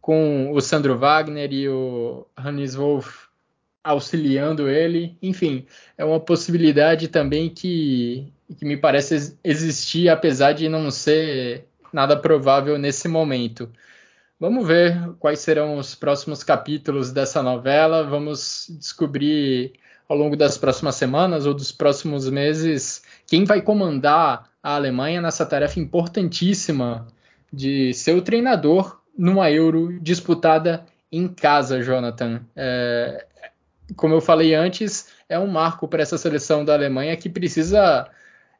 com 0.00 0.52
o 0.52 0.60
Sandro 0.60 0.96
Wagner 0.96 1.52
e 1.52 1.68
o 1.68 2.26
Hannes 2.36 2.74
Wolff 2.74 3.28
auxiliando 3.82 4.68
ele. 4.68 5.16
Enfim, 5.20 5.66
é 5.96 6.04
uma 6.04 6.20
possibilidade 6.20 7.08
também 7.08 7.48
que, 7.48 8.32
que 8.58 8.64
me 8.64 8.76
parece 8.76 9.36
existir, 9.42 10.08
apesar 10.08 10.52
de 10.52 10.68
não 10.68 10.90
ser 10.90 11.66
nada 11.92 12.16
provável 12.16 12.78
nesse 12.78 13.08
momento. 13.08 13.68
Vamos 14.38 14.66
ver 14.66 14.96
quais 15.18 15.40
serão 15.40 15.76
os 15.76 15.94
próximos 15.94 16.42
capítulos 16.42 17.12
dessa 17.12 17.42
novela. 17.42 18.04
Vamos 18.04 18.66
descobrir 18.78 19.72
ao 20.10 20.16
longo 20.16 20.36
das 20.36 20.58
próximas 20.58 20.96
semanas 20.96 21.46
ou 21.46 21.54
dos 21.54 21.70
próximos 21.70 22.28
meses 22.28 23.00
quem 23.28 23.44
vai 23.44 23.62
comandar 23.62 24.50
a 24.60 24.74
Alemanha 24.74 25.22
nessa 25.22 25.46
tarefa 25.46 25.78
importantíssima 25.78 27.06
de 27.52 27.94
ser 27.94 28.16
o 28.16 28.20
treinador 28.20 29.00
numa 29.16 29.48
Euro 29.52 30.00
disputada 30.00 30.84
em 31.12 31.28
casa, 31.28 31.80
Jonathan. 31.80 32.40
É, 32.56 33.24
como 33.94 34.12
eu 34.12 34.20
falei 34.20 34.52
antes, 34.52 35.06
é 35.28 35.38
um 35.38 35.46
marco 35.46 35.86
para 35.86 36.02
essa 36.02 36.18
seleção 36.18 36.64
da 36.64 36.74
Alemanha 36.74 37.16
que 37.16 37.28
precisa 37.28 38.08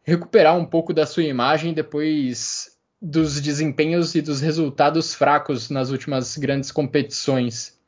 recuperar 0.04 0.56
um 0.56 0.64
pouco 0.64 0.94
da 0.94 1.04
sua 1.04 1.24
imagem 1.24 1.74
depois 1.74 2.78
dos 3.02 3.40
desempenhos 3.40 4.14
e 4.14 4.22
dos 4.22 4.40
resultados 4.40 5.14
fracos 5.16 5.68
nas 5.68 5.90
últimas 5.90 6.36
grandes 6.36 6.70
competições. 6.70 7.79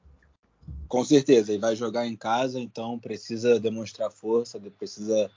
Com 0.88 1.04
certeza, 1.04 1.52
ele 1.52 1.60
vai 1.60 1.74
jogar 1.74 2.06
em 2.06 2.16
casa, 2.16 2.60
então 2.60 2.98
precisa 2.98 3.58
demonstrar 3.58 4.10
força, 4.10 4.60
precisa 4.78 5.30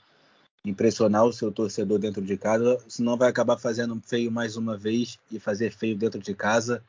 impressionar 0.64 1.24
o 1.24 1.32
seu 1.32 1.50
torcedor 1.50 1.98
dentro 1.98 2.22
de 2.22 2.36
casa, 2.36 2.78
senão 2.88 3.16
vai 3.16 3.28
acabar 3.28 3.56
fazendo 3.56 4.00
feio 4.04 4.30
mais 4.30 4.56
uma 4.56 4.76
vez 4.76 5.18
e 5.30 5.38
fazer 5.38 5.70
feio 5.70 5.96
dentro 5.96 6.20
de 6.20 6.34
casa 6.34 6.82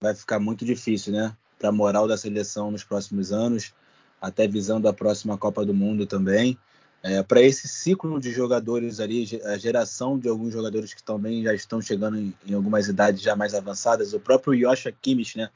vai 0.00 0.14
ficar 0.14 0.38
muito 0.38 0.64
difícil, 0.64 1.12
né? 1.12 1.34
Para 1.58 1.70
a 1.70 1.72
moral 1.72 2.06
da 2.06 2.16
seleção 2.16 2.70
nos 2.70 2.84
próximos 2.84 3.32
anos 3.32 3.72
até 4.20 4.46
visando 4.46 4.88
a 4.88 4.92
próxima 4.92 5.38
Copa 5.38 5.64
do 5.64 5.72
Mundo 5.72 6.06
também. 6.06 6.58
É, 7.02 7.22
para 7.22 7.40
esse 7.40 7.68
ciclo 7.68 8.18
de 8.20 8.32
jogadores 8.32 8.98
ali, 8.98 9.40
a 9.44 9.56
geração 9.56 10.18
de 10.18 10.28
alguns 10.28 10.52
jogadores 10.52 10.92
que 10.92 11.02
também 11.02 11.44
já 11.44 11.54
estão 11.54 11.80
chegando 11.80 12.18
em, 12.18 12.34
em 12.44 12.54
algumas 12.54 12.88
idades 12.88 13.22
já 13.22 13.36
mais 13.36 13.54
avançadas, 13.54 14.12
o 14.12 14.20
próprio 14.20 14.58
Joshua 14.58 14.92
Kimmich, 14.92 15.38
né? 15.38 15.48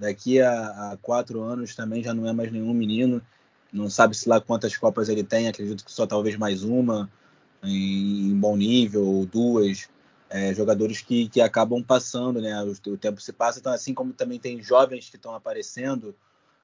Daqui 0.00 0.40
a, 0.40 0.92
a, 0.92 0.96
quatro 0.96 1.42
anos 1.42 1.74
também 1.74 2.02
já 2.02 2.14
não 2.14 2.26
é 2.26 2.32
mais 2.32 2.50
nenhum 2.50 2.72
menino, 2.72 3.20
não 3.70 3.90
sabe 3.90 4.16
se 4.16 4.28
lá 4.28 4.40
quantas 4.40 4.76
Copas 4.76 5.10
ele 5.10 5.22
tem, 5.22 5.46
acredito 5.46 5.84
que 5.84 5.92
só 5.92 6.06
talvez 6.06 6.36
mais 6.36 6.64
uma, 6.64 7.08
em, 7.62 8.30
em 8.30 8.36
bom 8.38 8.56
nível, 8.56 9.06
ou 9.06 9.26
duas. 9.26 9.88
É, 10.30 10.54
jogadores 10.54 11.02
que, 11.02 11.28
que 11.28 11.40
acabam 11.40 11.82
passando, 11.82 12.40
né? 12.40 12.62
O, 12.62 12.92
o 12.92 12.96
tempo 12.96 13.20
se 13.20 13.32
passa, 13.32 13.58
então 13.58 13.72
assim 13.72 13.92
como 13.92 14.12
também 14.12 14.38
tem 14.38 14.62
jovens 14.62 15.10
que 15.10 15.16
estão 15.16 15.34
aparecendo, 15.34 16.14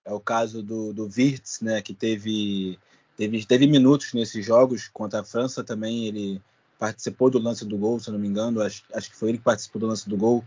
é 0.06 0.12
o 0.12 0.20
caso 0.20 0.62
do, 0.62 0.94
do 0.94 1.04
Wirtz, 1.04 1.60
né, 1.60 1.82
que 1.82 1.92
teve, 1.92 2.78
teve, 3.16 3.44
teve 3.44 3.66
minutos 3.66 4.14
nesses 4.14 4.46
jogos 4.46 4.88
contra 4.88 5.20
a 5.20 5.24
França 5.24 5.64
também. 5.64 6.06
Ele 6.06 6.40
participou 6.78 7.28
do 7.28 7.40
lance 7.40 7.64
do 7.66 7.76
gol, 7.76 7.98
se 7.98 8.10
não 8.10 8.18
me 8.18 8.28
engano. 8.28 8.62
Acho, 8.62 8.84
acho 8.94 9.10
que 9.10 9.16
foi 9.16 9.30
ele 9.30 9.38
que 9.38 9.44
participou 9.44 9.80
do 9.80 9.88
lance 9.88 10.08
do 10.08 10.16
gol. 10.16 10.44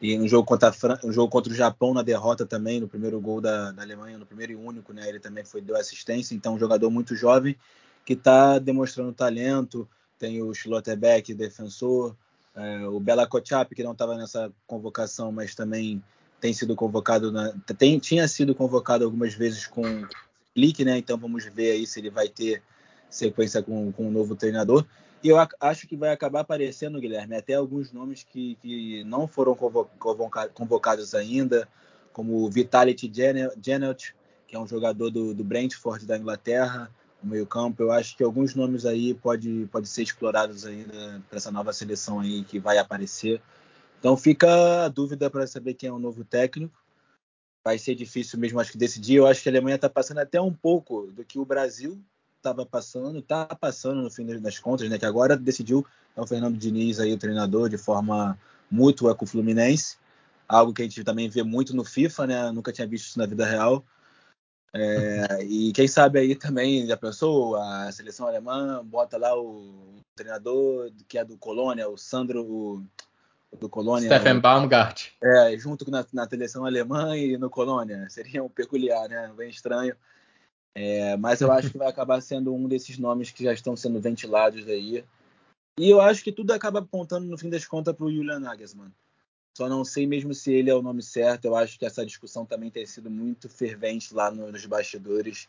E 0.00 0.16
no 0.16 0.26
jogo 0.26 0.46
contra, 0.46 0.68
a 0.68 0.72
Fran... 0.72 0.98
no 1.04 1.12
jogo 1.12 1.30
contra 1.30 1.52
o 1.52 1.56
Japão, 1.56 1.92
na 1.92 2.02
derrota 2.02 2.46
também, 2.46 2.80
no 2.80 2.88
primeiro 2.88 3.20
gol 3.20 3.40
da, 3.40 3.70
da 3.70 3.82
Alemanha, 3.82 4.16
no 4.16 4.24
primeiro 4.24 4.52
e 4.52 4.56
único, 4.56 4.92
né, 4.92 5.08
ele 5.08 5.20
também 5.20 5.44
foi 5.44 5.60
deu 5.60 5.76
assistência. 5.76 6.34
Então, 6.34 6.54
um 6.54 6.58
jogador 6.58 6.90
muito 6.90 7.14
jovem 7.14 7.56
que 8.04 8.14
está 8.14 8.58
demonstrando 8.58 9.12
talento. 9.12 9.86
Tem 10.18 10.42
o 10.42 10.54
Schlotterbeck, 10.54 11.34
defensor. 11.34 12.16
É, 12.54 12.86
o 12.86 12.98
Bela 12.98 13.26
Kotchap, 13.26 13.74
que 13.74 13.82
não 13.82 13.92
estava 13.92 14.16
nessa 14.16 14.50
convocação, 14.66 15.30
mas 15.30 15.54
também 15.54 16.02
tem 16.40 16.52
sido 16.52 16.74
convocado, 16.74 17.30
na, 17.30 17.52
tem, 17.78 17.98
tinha 17.98 18.26
sido 18.26 18.54
convocado 18.54 19.04
algumas 19.04 19.34
vezes 19.34 19.66
com 19.66 19.82
clique, 20.54 20.84
né? 20.84 20.98
Então 20.98 21.18
vamos 21.18 21.44
ver 21.44 21.72
aí 21.72 21.86
se 21.86 22.00
ele 22.00 22.10
vai 22.10 22.28
ter 22.28 22.62
sequência 23.08 23.62
com, 23.62 23.92
com 23.92 24.08
um 24.08 24.10
novo 24.10 24.34
treinador. 24.34 24.84
E 25.22 25.28
eu 25.28 25.36
acho 25.60 25.86
que 25.86 25.96
vai 25.96 26.10
acabar 26.10 26.40
aparecendo, 26.40 27.00
Guilherme, 27.00 27.36
até 27.36 27.54
alguns 27.54 27.92
nomes 27.92 28.22
que, 28.24 28.54
que 28.56 29.04
não 29.04 29.28
foram 29.28 29.54
convocados 30.54 31.14
ainda, 31.14 31.68
como 32.12 32.42
o 32.42 32.50
Vitalit 32.50 33.10
Janet, 33.12 34.14
que 34.46 34.56
é 34.56 34.58
um 34.58 34.66
jogador 34.66 35.10
do, 35.10 35.34
do 35.34 35.44
Brentford 35.44 36.06
da 36.06 36.16
Inglaterra, 36.16 36.90
no 37.22 37.30
meio 37.30 37.46
campo. 37.46 37.82
Eu 37.82 37.92
acho 37.92 38.16
que 38.16 38.24
alguns 38.24 38.54
nomes 38.54 38.86
aí 38.86 39.12
pode, 39.12 39.68
pode 39.70 39.88
ser 39.88 40.02
explorados 40.02 40.64
ainda 40.64 41.22
para 41.28 41.36
essa 41.36 41.50
nova 41.50 41.72
seleção 41.72 42.20
aí 42.20 42.42
que 42.44 42.58
vai 42.58 42.78
aparecer. 42.78 43.42
Então 43.98 44.16
fica 44.16 44.86
a 44.86 44.88
dúvida 44.88 45.28
para 45.28 45.46
saber 45.46 45.74
quem 45.74 45.90
é 45.90 45.92
o 45.92 45.98
novo 45.98 46.24
técnico. 46.24 46.82
Vai 47.62 47.76
ser 47.76 47.94
difícil 47.94 48.38
mesmo, 48.38 48.58
acho 48.58 48.72
que 48.72 48.78
decidir. 48.78 49.16
Eu 49.16 49.26
acho 49.26 49.42
que 49.42 49.50
a 49.50 49.52
Alemanha 49.52 49.76
está 49.76 49.90
passando 49.90 50.18
até 50.18 50.40
um 50.40 50.52
pouco 50.52 51.12
do 51.12 51.22
que 51.26 51.38
o 51.38 51.44
Brasil 51.44 52.02
estava 52.40 52.64
passando, 52.66 53.18
está 53.18 53.44
passando 53.46 54.02
no 54.02 54.10
fim 54.10 54.26
das 54.40 54.58
contas, 54.58 54.88
né? 54.88 54.98
Que 54.98 55.06
agora 55.06 55.36
decidiu 55.36 55.86
é 56.16 56.20
o 56.20 56.26
Fernando 56.26 56.56
Diniz 56.56 56.98
aí 56.98 57.12
o 57.12 57.18
treinador 57.18 57.68
de 57.68 57.78
forma 57.78 58.38
mútua 58.70 59.14
com 59.14 59.24
o 59.24 59.28
Fluminense, 59.28 59.96
algo 60.48 60.72
que 60.72 60.82
a 60.82 60.84
gente 60.84 61.04
também 61.04 61.28
vê 61.28 61.42
muito 61.42 61.74
no 61.74 61.84
FIFA, 61.84 62.26
né? 62.26 62.50
Nunca 62.50 62.72
tinha 62.72 62.86
visto 62.86 63.08
isso 63.08 63.18
na 63.18 63.26
vida 63.26 63.46
real. 63.46 63.84
É, 64.72 65.42
e 65.42 65.72
quem 65.72 65.88
sabe 65.88 66.20
aí 66.20 66.34
também 66.36 66.86
já 66.86 66.96
pensou 66.96 67.56
a 67.56 67.90
seleção 67.90 68.28
alemã 68.28 68.80
bota 68.84 69.18
lá 69.18 69.36
o 69.36 69.96
treinador 70.14 70.92
que 71.08 71.18
é 71.18 71.24
do 71.24 71.36
Colônia, 71.36 71.88
o 71.88 71.98
Sandro, 71.98 72.44
o 72.44 72.86
do 73.58 73.68
Colônia. 73.68 74.06
Stefan 74.06 74.38
Baumgart. 74.38 75.08
É, 75.22 75.58
junto 75.58 75.90
na, 75.90 76.06
na 76.12 76.28
seleção 76.28 76.64
alemã 76.64 77.16
e 77.16 77.36
no 77.36 77.50
Colônia. 77.50 78.08
Seria 78.08 78.42
um 78.44 78.48
peculiar, 78.48 79.08
né? 79.08 79.32
Bem 79.36 79.50
estranho. 79.50 79.96
É, 80.74 81.16
mas 81.16 81.40
eu 81.40 81.50
acho 81.50 81.70
que 81.70 81.78
vai 81.78 81.88
acabar 81.88 82.20
sendo 82.20 82.54
um 82.54 82.68
desses 82.68 82.98
nomes 82.98 83.30
que 83.30 83.44
já 83.44 83.52
estão 83.52 83.76
sendo 83.76 84.00
ventilados 84.00 84.66
aí. 84.68 85.04
E 85.78 85.90
eu 85.90 86.00
acho 86.00 86.22
que 86.22 86.32
tudo 86.32 86.52
acaba 86.52 86.80
apontando, 86.80 87.26
no 87.26 87.38
fim 87.38 87.48
das 87.48 87.66
contas, 87.66 87.94
para 87.94 88.06
o 88.06 88.12
Julian 88.12 88.38
Nagelsmann. 88.38 88.92
Só 89.56 89.68
não 89.68 89.84
sei 89.84 90.06
mesmo 90.06 90.32
se 90.32 90.52
ele 90.52 90.70
é 90.70 90.74
o 90.74 90.82
nome 90.82 91.02
certo. 91.02 91.44
Eu 91.44 91.56
acho 91.56 91.78
que 91.78 91.84
essa 91.84 92.06
discussão 92.06 92.46
também 92.46 92.70
tem 92.70 92.86
sido 92.86 93.10
muito 93.10 93.48
fervente 93.48 94.14
lá 94.14 94.30
no, 94.30 94.50
nos 94.50 94.64
bastidores, 94.66 95.48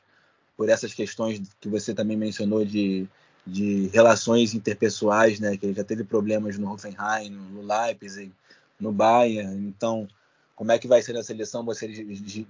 por 0.58 0.70
essas 0.70 0.94
questões 0.94 1.42
que 1.60 1.70
você 1.70 1.94
também 1.94 2.18
mencionou 2.18 2.66
de 2.66 3.08
de 3.46 3.88
relações 3.88 4.54
interpessoais, 4.54 5.40
né? 5.40 5.58
Que 5.58 5.66
ele 5.66 5.74
já 5.74 5.84
teve 5.84 6.04
problemas 6.04 6.58
no 6.58 6.72
Hoffenheim, 6.72 7.30
no 7.30 7.62
Leipzig, 7.62 8.32
no 8.80 8.92
Bayern. 8.92 9.68
Então, 9.68 10.08
como 10.56 10.72
é 10.72 10.80
que 10.80 10.88
vai 10.88 11.02
ser 11.02 11.14
na 11.14 11.24
seleção 11.24 11.66
você 11.66 11.88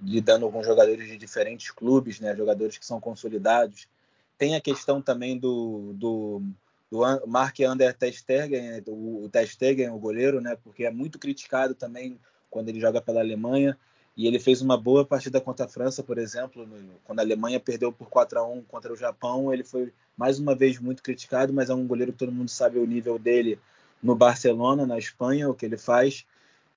lidando 0.02 0.50
com 0.50 0.62
jogadores 0.62 1.06
de 1.06 1.16
diferentes 1.16 1.70
clubes, 1.70 2.20
né? 2.20 2.36
Jogadores 2.36 2.78
que 2.78 2.86
são 2.86 3.00
consolidados. 3.00 3.88
Tem 4.36 4.54
a 4.54 4.60
questão 4.60 5.00
também 5.00 5.38
do, 5.38 5.92
do, 5.94 6.42
do 6.90 7.26
Mark 7.26 7.58
Ander 7.60 7.96
Testegen, 7.96 8.82
o, 8.88 9.24
o 9.24 9.28
Testegen, 9.28 9.90
o 9.90 9.98
goleiro, 9.98 10.40
né? 10.40 10.56
Porque 10.62 10.84
é 10.84 10.90
muito 10.90 11.18
criticado 11.18 11.74
também 11.74 12.18
quando 12.50 12.68
ele 12.68 12.80
joga 12.80 13.00
pela 13.00 13.20
Alemanha. 13.20 13.78
E 14.16 14.26
ele 14.26 14.38
fez 14.38 14.60
uma 14.60 14.76
boa 14.76 15.06
partida 15.06 15.40
contra 15.40 15.64
a 15.64 15.68
França, 15.68 16.02
por 16.02 16.18
exemplo, 16.18 16.66
no, 16.66 17.00
quando 17.04 17.20
a 17.20 17.22
Alemanha 17.22 17.58
perdeu 17.58 17.90
por 17.90 18.10
4 18.10 18.38
a 18.38 18.46
1 18.46 18.62
contra 18.64 18.92
o 18.92 18.96
Japão, 18.96 19.52
ele 19.52 19.64
foi 19.64 19.90
mais 20.16 20.38
uma 20.38 20.54
vez 20.54 20.78
muito 20.78 21.02
criticado, 21.02 21.52
mas 21.52 21.70
é 21.70 21.74
um 21.74 21.86
goleiro 21.86 22.12
que 22.12 22.18
todo 22.18 22.30
mundo 22.30 22.50
sabe 22.50 22.78
o 22.78 22.86
nível 22.86 23.18
dele 23.18 23.58
no 24.02 24.14
Barcelona, 24.14 24.84
na 24.84 24.98
Espanha, 24.98 25.48
o 25.48 25.54
que 25.54 25.64
ele 25.64 25.78
faz. 25.78 26.26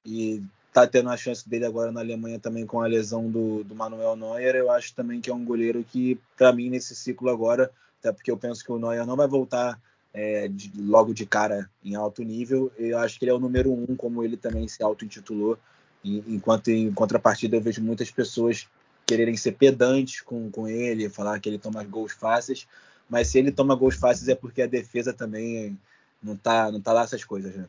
E 0.06 0.42
tá 0.76 0.86
tendo 0.86 1.10
a 1.10 1.16
chance 1.16 1.48
dele 1.48 1.64
agora 1.64 1.90
na 1.90 2.02
Alemanha 2.02 2.38
também 2.38 2.66
com 2.66 2.82
a 2.82 2.86
lesão 2.86 3.32
do, 3.32 3.64
do 3.64 3.74
Manuel 3.74 4.18
Neuer. 4.18 4.56
Eu 4.56 4.70
acho 4.70 4.94
também 4.94 5.22
que 5.22 5.30
é 5.30 5.34
um 5.34 5.46
goleiro 5.46 5.82
que, 5.86 6.20
para 6.36 6.52
mim, 6.52 6.70
nesse 6.70 6.94
ciclo 6.94 7.30
agora, 7.30 7.72
até 7.98 8.12
porque 8.12 8.30
eu 8.30 8.36
penso 8.36 8.62
que 8.62 8.74
o 8.74 8.78
Neuer 8.78 9.06
não 9.06 9.16
vai 9.16 9.26
voltar 9.26 9.80
é, 10.14 10.50
de, 10.50 10.74
logo 10.78 11.14
de 11.14 11.26
cara 11.26 11.70
em 11.82 11.96
alto 11.96 12.24
nível, 12.24 12.70
eu 12.78 12.98
acho 13.00 13.18
que 13.18 13.24
ele 13.24 13.32
é 13.32 13.34
o 13.34 13.40
número 13.40 13.72
um, 13.72 13.96
como 13.96 14.22
ele 14.22 14.36
também 14.36 14.68
se 14.68 14.84
auto-intitulou. 14.84 15.58
Enquanto 16.04 16.68
em 16.68 16.92
contrapartida 16.92 17.56
eu 17.56 17.62
vejo 17.62 17.82
muitas 17.82 18.12
pessoas 18.12 18.68
quererem 19.06 19.38
ser 19.38 19.54
pedantes 19.54 20.20
com, 20.20 20.52
com 20.52 20.68
ele, 20.68 21.08
falar 21.08 21.40
que 21.40 21.48
ele 21.48 21.58
toma 21.58 21.86
gols 21.86 22.12
fáceis, 22.12 22.68
mas 23.10 23.30
se 23.30 23.40
ele 23.40 23.52
toma 23.52 23.76
gols 23.76 23.96
fáceis 23.96 24.28
é 24.28 24.36
porque 24.36 24.62
a 24.62 24.68
defesa 24.68 25.14
também 25.14 25.80
não 26.22 26.36
tá, 26.36 26.70
não 26.70 26.82
tá 26.82 26.92
lá 26.92 27.04
essas 27.04 27.24
coisas, 27.24 27.56
né? 27.56 27.66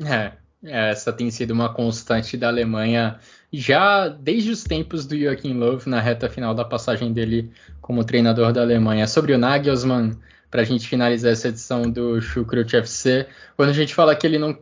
É, 0.00 0.43
essa 0.64 1.12
tem 1.12 1.30
sido 1.30 1.52
uma 1.52 1.72
constante 1.72 2.36
da 2.36 2.48
Alemanha 2.48 3.18
já 3.52 4.08
desde 4.08 4.50
os 4.50 4.64
tempos 4.64 5.06
do 5.06 5.16
Joachim 5.16 5.54
Löw 5.54 5.78
na 5.86 6.00
reta 6.00 6.28
final 6.28 6.54
da 6.54 6.64
passagem 6.64 7.12
dele 7.12 7.52
como 7.80 8.04
treinador 8.04 8.52
da 8.52 8.62
Alemanha. 8.62 9.06
Sobre 9.06 9.32
o 9.32 9.38
Nagelsmann, 9.38 10.18
para 10.50 10.62
a 10.62 10.64
gente 10.64 10.88
finalizar 10.88 11.32
essa 11.32 11.48
edição 11.48 11.90
do 11.90 12.20
Chucrut 12.20 12.76
FC. 12.76 13.26
Quando 13.56 13.70
a 13.70 13.74
gente 13.74 13.94
fala 13.94 14.14
que 14.16 14.26
ele 14.26 14.38
não 14.38 14.58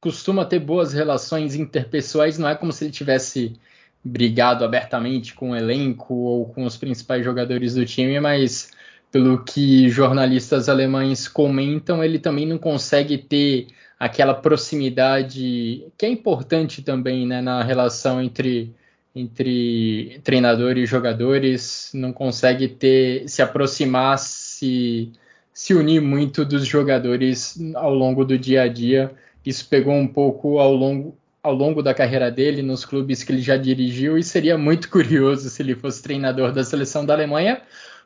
costuma 0.00 0.44
ter 0.44 0.58
boas 0.58 0.92
relações 0.92 1.54
interpessoais, 1.54 2.38
não 2.38 2.48
é 2.48 2.54
como 2.54 2.72
se 2.72 2.84
ele 2.84 2.92
tivesse 2.92 3.58
brigado 4.04 4.64
abertamente 4.64 5.32
com 5.32 5.52
o 5.52 5.56
elenco 5.56 6.14
ou 6.14 6.46
com 6.50 6.64
os 6.64 6.76
principais 6.76 7.24
jogadores 7.24 7.74
do 7.74 7.86
time, 7.86 8.20
mas 8.20 8.70
pelo 9.10 9.42
que 9.42 9.88
jornalistas 9.88 10.68
alemães 10.68 11.26
comentam, 11.26 12.04
ele 12.04 12.18
também 12.18 12.46
não 12.46 12.58
consegue 12.58 13.16
ter 13.16 13.68
aquela 13.98 14.34
proximidade 14.34 15.86
que 15.96 16.06
é 16.06 16.08
importante 16.08 16.82
também 16.82 17.26
né, 17.26 17.40
na 17.40 17.62
relação 17.62 18.20
entre, 18.20 18.74
entre 19.14 20.20
treinador 20.24 20.76
e 20.76 20.86
jogadores, 20.86 21.90
não 21.94 22.12
consegue 22.12 22.68
ter 22.68 23.28
se 23.28 23.40
aproximar, 23.42 24.18
se, 24.18 25.12
se 25.52 25.74
unir 25.74 26.00
muito 26.00 26.44
dos 26.44 26.66
jogadores 26.66 27.58
ao 27.74 27.94
longo 27.94 28.24
do 28.24 28.38
dia 28.38 28.62
a 28.62 28.68
dia. 28.68 29.12
Isso 29.44 29.68
pegou 29.68 29.94
um 29.94 30.08
pouco 30.08 30.58
ao 30.58 30.74
longo, 30.74 31.16
ao 31.42 31.54
longo 31.54 31.82
da 31.82 31.94
carreira 31.94 32.30
dele 32.30 32.62
nos 32.62 32.84
clubes 32.84 33.22
que 33.22 33.30
ele 33.30 33.42
já 33.42 33.56
dirigiu 33.56 34.16
e 34.18 34.22
seria 34.22 34.56
muito 34.56 34.88
curioso 34.90 35.48
se 35.50 35.62
ele 35.62 35.74
fosse 35.74 36.02
treinador 36.02 36.52
da 36.52 36.64
seleção 36.64 37.04
da 37.04 37.14
Alemanha, 37.14 37.60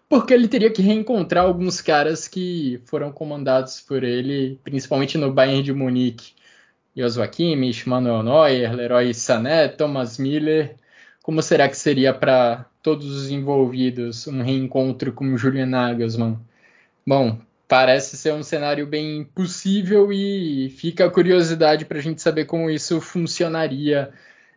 porque 0.09 0.33
ele 0.33 0.49
teria 0.49 0.71
que 0.71 0.83
reencontrar 0.83 1.45
alguns 1.45 1.81
caras 1.81 2.27
que 2.27 2.81
foram 2.87 3.13
comandados 3.13 3.81
por 3.81 4.03
ele, 4.03 4.59
principalmente 4.65 5.19
no 5.19 5.33
Bayern 5.33 5.63
de 5.63 5.73
Munique. 5.73 6.33
Joshua 6.97 7.29
Kimmich, 7.29 7.89
Manuel 7.89 8.25
Neuer, 8.25 8.75
Leroy 8.75 9.15
Sané, 9.15 9.69
Thomas 9.69 10.19
Miller. 10.19 10.75
Como 11.23 11.41
será 11.43 11.69
que 11.69 11.77
seria 11.77 12.13
para 12.13 12.67
todos 12.83 13.07
os 13.07 13.31
envolvidos 13.31 14.27
um 14.27 14.43
reencontro 14.43 15.13
com 15.13 15.37
Julian 15.37 15.67
Nagelsmann? 15.67 16.41
Bom, 17.07 17.39
parece 17.69 18.17
ser 18.17 18.33
um 18.33 18.43
cenário 18.43 18.87
bem 18.87 19.23
possível 19.23 20.13
e 20.13 20.71
fica 20.71 21.05
a 21.05 21.11
curiosidade 21.11 21.85
para 21.85 21.99
a 21.99 22.03
gente 22.03 22.21
saber 22.21 22.47
como 22.47 22.71
isso 22.71 23.01
funcionaria 23.01 24.11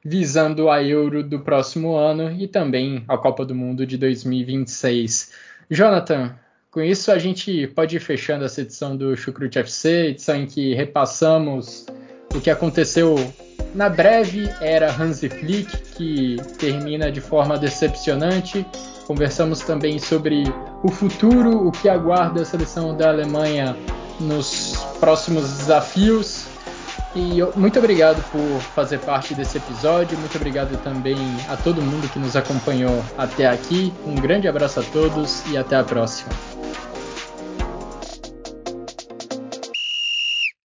visando 0.04 0.70
a 0.70 0.84
Euro 0.84 1.24
do 1.24 1.40
próximo 1.40 1.96
ano 1.96 2.32
e 2.32 2.48
também 2.48 3.04
a 3.08 3.18
Copa 3.18 3.46
do 3.46 3.54
Mundo 3.54 3.86
de 3.86 3.98
2026. 3.98 5.32
Jonathan, 5.70 6.36
com 6.70 6.82
isso 6.82 7.12
a 7.12 7.20
gente 7.20 7.68
pode 7.68 7.98
ir 7.98 8.00
fechando 8.00 8.46
essa 8.46 8.62
edição 8.62 8.96
do 8.96 9.16
Chucrute 9.16 9.60
FC, 9.60 10.08
edição 10.08 10.36
em 10.36 10.46
que 10.46 10.74
repassamos 10.74 11.86
o 12.34 12.40
que 12.40 12.50
aconteceu 12.50 13.16
na 13.74 13.88
breve 13.88 14.50
era 14.60 14.92
Hansi 14.92 15.30
Flick, 15.30 15.78
que 15.96 16.38
termina 16.58 17.12
de 17.12 17.22
forma 17.22 17.58
decepcionante. 17.58 18.66
Conversamos 19.06 19.62
também 19.62 19.98
sobre 19.98 20.44
o 20.84 20.92
futuro, 20.92 21.68
o 21.68 21.72
que 21.72 21.88
aguarda 21.88 22.42
a 22.42 22.46
seleção 22.46 22.96
da 22.96 23.10
Alemanha 23.10 23.76
nos 24.20 24.76
próximos 25.00 25.44
desafios. 25.58 26.51
E 27.14 27.38
eu, 27.38 27.52
muito 27.56 27.78
obrigado 27.78 28.24
por 28.32 28.62
fazer 28.62 29.00
parte 29.00 29.34
desse 29.34 29.58
episódio. 29.58 30.18
Muito 30.18 30.36
obrigado 30.38 30.82
também 30.82 31.18
a 31.50 31.58
todo 31.58 31.82
mundo 31.82 32.08
que 32.10 32.18
nos 32.18 32.36
acompanhou 32.36 33.04
até 33.18 33.48
aqui. 33.48 33.94
Um 34.06 34.16
grande 34.16 34.48
abraço 34.48 34.80
a 34.80 34.84
todos 34.84 35.44
e 35.52 35.58
até 35.58 35.76
a 35.76 35.84
próxima. 35.84 36.32